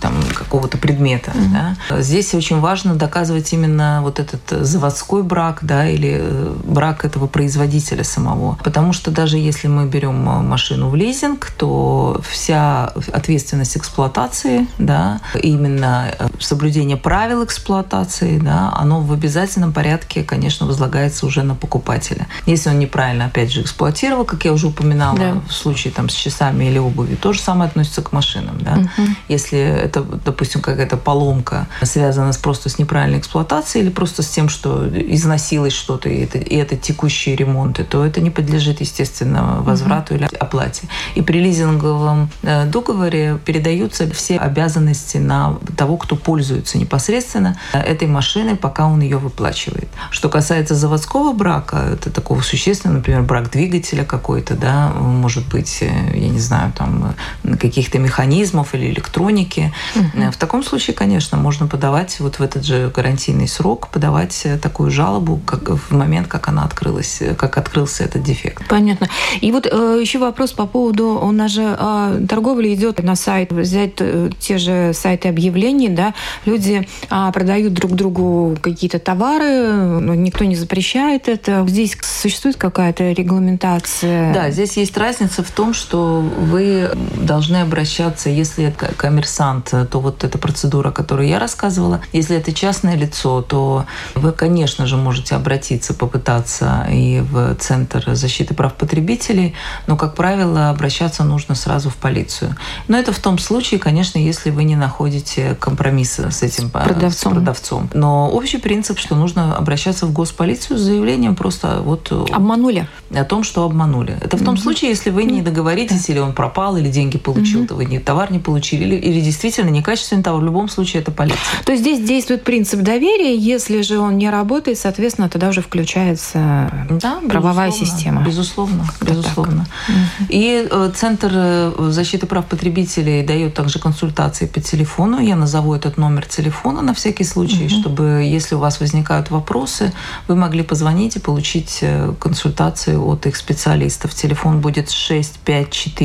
там, 0.00 0.14
какого-то 0.34 0.78
предмета. 0.78 1.30
Mm-hmm. 1.30 1.76
Да. 1.90 2.02
Здесь 2.02 2.34
очень 2.34 2.60
важно 2.60 2.94
доказывать 2.94 3.52
именно 3.52 4.00
вот 4.02 4.20
этот 4.20 4.66
заводской 4.66 5.22
брак 5.22 5.58
да, 5.62 5.88
или 5.88 6.18
э, 6.20 6.54
брак 6.64 7.04
этого 7.04 7.26
производителя 7.26 8.04
самого. 8.04 8.58
Потому 8.64 8.92
что 8.92 9.10
даже 9.10 9.38
если 9.38 9.68
мы 9.68 9.86
берем 9.86 10.14
машину 10.14 10.88
в 10.88 10.96
лизинг, 10.96 11.52
то 11.56 12.20
вся 12.28 12.92
ответственность 13.12 13.76
эксплуатации, 13.76 14.66
да, 14.78 15.20
именно 15.42 16.14
э, 16.18 16.28
соблюдение 16.40 16.96
правил 16.96 17.44
эксплуатации, 17.44 18.38
да, 18.38 18.72
оно 18.76 19.00
в 19.00 19.12
обязательном 19.12 19.72
порядке, 19.72 20.22
конечно, 20.22 20.66
возлагается 20.66 21.26
уже 21.26 21.42
на 21.42 21.54
покупателя. 21.54 22.26
Если 22.46 22.70
он 22.70 22.78
неправильно, 22.78 23.26
опять 23.26 23.52
же, 23.52 23.62
эксплуатировал, 23.62 24.24
как 24.24 24.44
я 24.44 24.52
уже 24.52 24.66
упоминала, 24.66 25.18
да. 25.18 25.34
в 25.48 25.52
случае 25.52 25.92
там, 25.92 26.08
с 26.08 26.14
часами 26.14 26.53
часами 26.54 26.64
или 26.64 26.78
обуви. 26.78 27.16
То 27.16 27.32
же 27.32 27.40
самое 27.40 27.68
относится 27.68 28.02
к 28.02 28.12
машинам. 28.12 28.58
Да? 28.60 28.72
Угу. 28.72 29.08
Если 29.28 29.58
это, 29.58 30.02
допустим, 30.02 30.60
какая-то 30.60 30.96
поломка 30.96 31.66
связана 31.82 32.32
с, 32.32 32.36
просто 32.36 32.68
с 32.68 32.78
неправильной 32.78 33.18
эксплуатацией 33.18 33.84
или 33.84 33.92
просто 33.92 34.22
с 34.22 34.28
тем, 34.28 34.48
что 34.48 34.88
износилось 34.88 35.72
что-то, 35.72 36.08
и 36.08 36.24
это, 36.24 36.38
и 36.38 36.56
это 36.56 36.76
текущие 36.76 37.36
ремонты, 37.36 37.84
то 37.84 38.04
это 38.04 38.20
не 38.20 38.30
подлежит, 38.30 38.80
естественно, 38.80 39.62
возврату 39.62 40.14
угу. 40.14 40.24
или 40.24 40.36
оплате. 40.40 40.88
И 41.16 41.22
при 41.22 41.40
лизинговом 41.40 42.30
э, 42.42 42.66
договоре 42.66 43.38
передаются 43.44 44.06
все 44.10 44.38
обязанности 44.38 45.18
на 45.18 45.56
того, 45.76 45.96
кто 45.96 46.16
пользуется 46.16 46.78
непосредственно 46.78 47.56
этой 47.72 48.08
машиной, 48.08 48.56
пока 48.56 48.86
он 48.86 49.00
ее 49.00 49.16
выплачивает. 49.18 49.88
Что 50.10 50.28
касается 50.28 50.74
заводского 50.74 51.32
брака, 51.32 51.76
это 51.76 52.10
такого 52.10 52.42
существенного, 52.42 52.98
например, 52.98 53.22
брак 53.22 53.50
двигателя 53.50 54.04
какой-то, 54.04 54.54
да, 54.54 54.92
может 55.24 55.48
быть, 55.48 55.78
э, 55.82 55.86
я 56.14 56.28
не 56.28 56.38
знаю, 56.44 56.72
там 56.76 57.14
каких-то 57.58 57.98
механизмов 57.98 58.74
или 58.74 58.86
электроники. 58.86 59.72
Угу. 59.96 60.32
В 60.32 60.36
таком 60.36 60.62
случае, 60.62 60.94
конечно, 60.94 61.36
можно 61.38 61.66
подавать 61.66 62.20
вот 62.20 62.38
в 62.38 62.42
этот 62.42 62.64
же 62.64 62.90
гарантийный 62.94 63.48
срок, 63.48 63.88
подавать 63.88 64.42
э, 64.44 64.58
такую 64.58 64.90
жалобу 64.90 65.40
как 65.44 65.68
в 65.68 65.92
момент, 65.94 66.28
как 66.28 66.48
она 66.48 66.64
открылась, 66.64 67.20
э, 67.20 67.34
как 67.34 67.58
открылся 67.58 68.04
этот 68.04 68.22
дефект. 68.22 68.66
Понятно. 68.68 69.08
И 69.40 69.50
вот 69.52 69.66
э, 69.66 69.98
еще 70.00 70.18
вопрос 70.18 70.52
по 70.52 70.66
поводу, 70.66 71.18
у 71.22 71.32
нас 71.32 71.50
же 71.50 71.76
э, 71.78 72.26
торговля 72.28 72.72
идет 72.74 73.02
на 73.02 73.16
сайт, 73.16 73.52
взять 73.52 73.94
э, 73.98 74.30
те 74.38 74.58
же 74.58 74.92
сайты 74.94 75.28
объявлений, 75.28 75.88
да, 75.88 76.14
люди 76.44 76.86
э, 77.10 77.32
продают 77.32 77.72
друг 77.72 77.92
другу 77.92 78.56
какие-то 78.60 78.98
товары, 78.98 80.00
никто 80.16 80.44
не 80.44 80.56
запрещает 80.56 81.28
это. 81.28 81.64
Здесь 81.66 81.96
существует 82.02 82.56
какая-то 82.56 83.12
регламентация? 83.12 84.32
Да, 84.32 84.50
здесь 84.50 84.76
есть 84.76 84.96
разница 84.96 85.42
в 85.42 85.50
том, 85.50 85.74
что 85.74 86.24
вы 86.36 86.90
должны 87.16 87.58
обращаться, 87.58 88.28
если 88.28 88.64
это 88.64 88.92
коммерсант, 88.94 89.74
то 89.90 90.00
вот 90.00 90.24
эта 90.24 90.38
процедура, 90.38 90.90
которую 90.90 91.28
я 91.28 91.38
рассказывала. 91.38 92.00
Если 92.12 92.36
это 92.36 92.52
частное 92.52 92.96
лицо, 92.96 93.42
то 93.42 93.86
вы, 94.14 94.32
конечно 94.32 94.86
же, 94.86 94.96
можете 94.96 95.34
обратиться, 95.34 95.94
попытаться 95.94 96.86
и 96.90 97.20
в 97.20 97.54
Центр 97.56 98.14
защиты 98.14 98.54
прав 98.54 98.74
потребителей, 98.74 99.54
но, 99.86 99.96
как 99.96 100.14
правило, 100.14 100.70
обращаться 100.70 101.24
нужно 101.24 101.54
сразу 101.54 101.90
в 101.90 101.96
полицию. 101.96 102.56
Но 102.88 102.98
это 102.98 103.12
в 103.12 103.18
том 103.18 103.38
случае, 103.38 103.80
конечно, 103.80 104.18
если 104.18 104.50
вы 104.50 104.64
не 104.64 104.76
находите 104.76 105.56
компромисса 105.60 106.30
с 106.30 106.42
этим 106.42 106.68
с 106.68 106.70
продавцом. 106.70 107.32
С 107.32 107.34
продавцом. 107.34 107.90
Но 107.94 108.30
общий 108.30 108.58
принцип, 108.58 108.98
что 108.98 109.14
нужно 109.14 109.56
обращаться 109.56 110.06
в 110.06 110.12
госполицию 110.12 110.78
с 110.78 110.82
заявлением 110.82 111.36
просто 111.36 111.80
вот... 111.80 112.10
Обманули. 112.32 112.88
О 113.14 113.24
том, 113.24 113.44
что 113.44 113.64
обманули. 113.64 114.18
Это 114.20 114.36
в 114.36 114.44
том 114.44 114.54
mm-hmm. 114.54 114.58
случае, 114.58 114.90
если 114.90 115.10
вы 115.10 115.24
не 115.24 115.42
договоритесь, 115.42 116.06
да. 116.06 116.12
или 116.12 116.18
он 116.24 116.32
пропал, 116.32 116.76
или 116.76 116.88
деньги 116.88 117.18
получил, 117.18 117.62
mm-hmm. 117.62 117.68
то 117.68 117.74
вы 117.74 117.84
не, 117.84 117.98
товар 117.98 118.32
не 118.32 118.38
получили, 118.38 118.84
или, 118.84 118.96
или 118.96 119.20
действительно 119.20 119.70
некачественный 119.70 120.22
товар. 120.22 120.40
В 120.40 120.44
любом 120.44 120.68
случае 120.68 121.02
это 121.02 121.10
полиция. 121.10 121.38
То 121.64 121.72
есть 121.72 121.82
здесь 121.84 122.06
действует 122.06 122.44
принцип 122.44 122.80
доверия. 122.80 123.36
Если 123.36 123.82
же 123.82 123.98
он 123.98 124.18
не 124.18 124.30
работает, 124.30 124.78
соответственно, 124.78 125.28
тогда 125.28 125.48
уже 125.48 125.62
включается 125.62 126.86
да, 126.90 127.20
правовая 127.28 127.70
система. 127.70 128.22
Безусловно, 128.24 128.86
безусловно. 129.00 129.66
Mm-hmm. 129.88 130.26
И 130.28 130.68
э, 130.70 130.90
Центр 130.94 131.30
э, 131.32 131.72
защиты 131.90 132.26
прав 132.26 132.46
потребителей 132.46 133.22
дает 133.22 133.54
также 133.54 133.78
консультации 133.78 134.46
по 134.46 134.60
телефону. 134.60 135.20
Я 135.20 135.36
назову 135.36 135.74
этот 135.74 135.96
номер 135.96 136.26
телефона 136.26 136.82
на 136.82 136.94
всякий 136.94 137.24
случай, 137.24 137.66
mm-hmm. 137.66 137.80
чтобы, 137.80 138.04
если 138.24 138.54
у 138.54 138.58
вас 138.58 138.80
возникают 138.80 139.30
вопросы, 139.30 139.92
вы 140.28 140.36
могли 140.36 140.62
позвонить 140.62 141.16
и 141.16 141.20
получить 141.20 141.78
э, 141.82 142.12
консультацию 142.18 143.04
от 143.06 143.26
их 143.26 143.36
специалистов. 143.36 144.14
Телефон 144.14 144.60
будет 144.60 144.90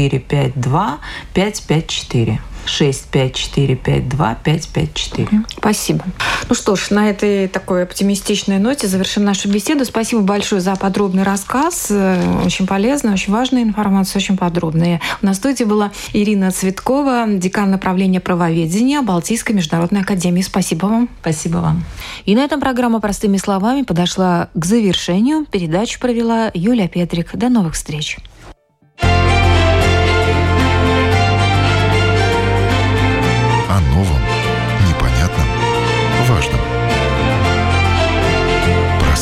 65452 0.07 0.99
554. 1.33 2.39
65452 2.65 4.37
Спасибо. 5.57 6.03
Ну 6.47 6.55
что 6.55 6.75
ж, 6.75 6.91
на 6.91 7.09
этой 7.09 7.47
такой 7.47 7.81
оптимистичной 7.83 8.59
ноте 8.59 8.87
завершим 8.87 9.23
нашу 9.23 9.49
беседу. 9.49 9.85
Спасибо 9.85 10.21
большое 10.21 10.61
за 10.61 10.75
подробный 10.75 11.23
рассказ. 11.23 11.87
Э, 11.89 12.43
очень 12.45 12.67
полезная, 12.67 13.13
очень 13.13 13.33
важная 13.33 13.63
информация, 13.63 14.19
очень 14.19 14.37
подробная. 14.37 15.01
У 15.21 15.25
нас 15.25 15.37
в 15.37 15.39
студии 15.39 15.63
была 15.63 15.91
Ирина 16.13 16.51
Цветкова, 16.51 17.25
декан 17.27 17.71
направления 17.71 18.19
правоведения 18.19 19.01
Балтийской 19.01 19.55
международной 19.55 20.01
академии. 20.01 20.41
Спасибо 20.41 20.85
вам. 20.85 21.09
Спасибо 21.21 21.57
вам. 21.57 21.83
И 22.25 22.35
на 22.35 22.43
этом 22.43 22.59
программа 22.59 22.99
«Простыми 22.99 23.37
словами» 23.37 23.83
подошла 23.83 24.49
к 24.53 24.65
завершению. 24.65 25.45
Передачу 25.49 25.99
провела 25.99 26.51
Юлия 26.53 26.87
Петрик. 26.87 27.31
До 27.33 27.49
новых 27.49 27.73
встреч. 27.73 28.17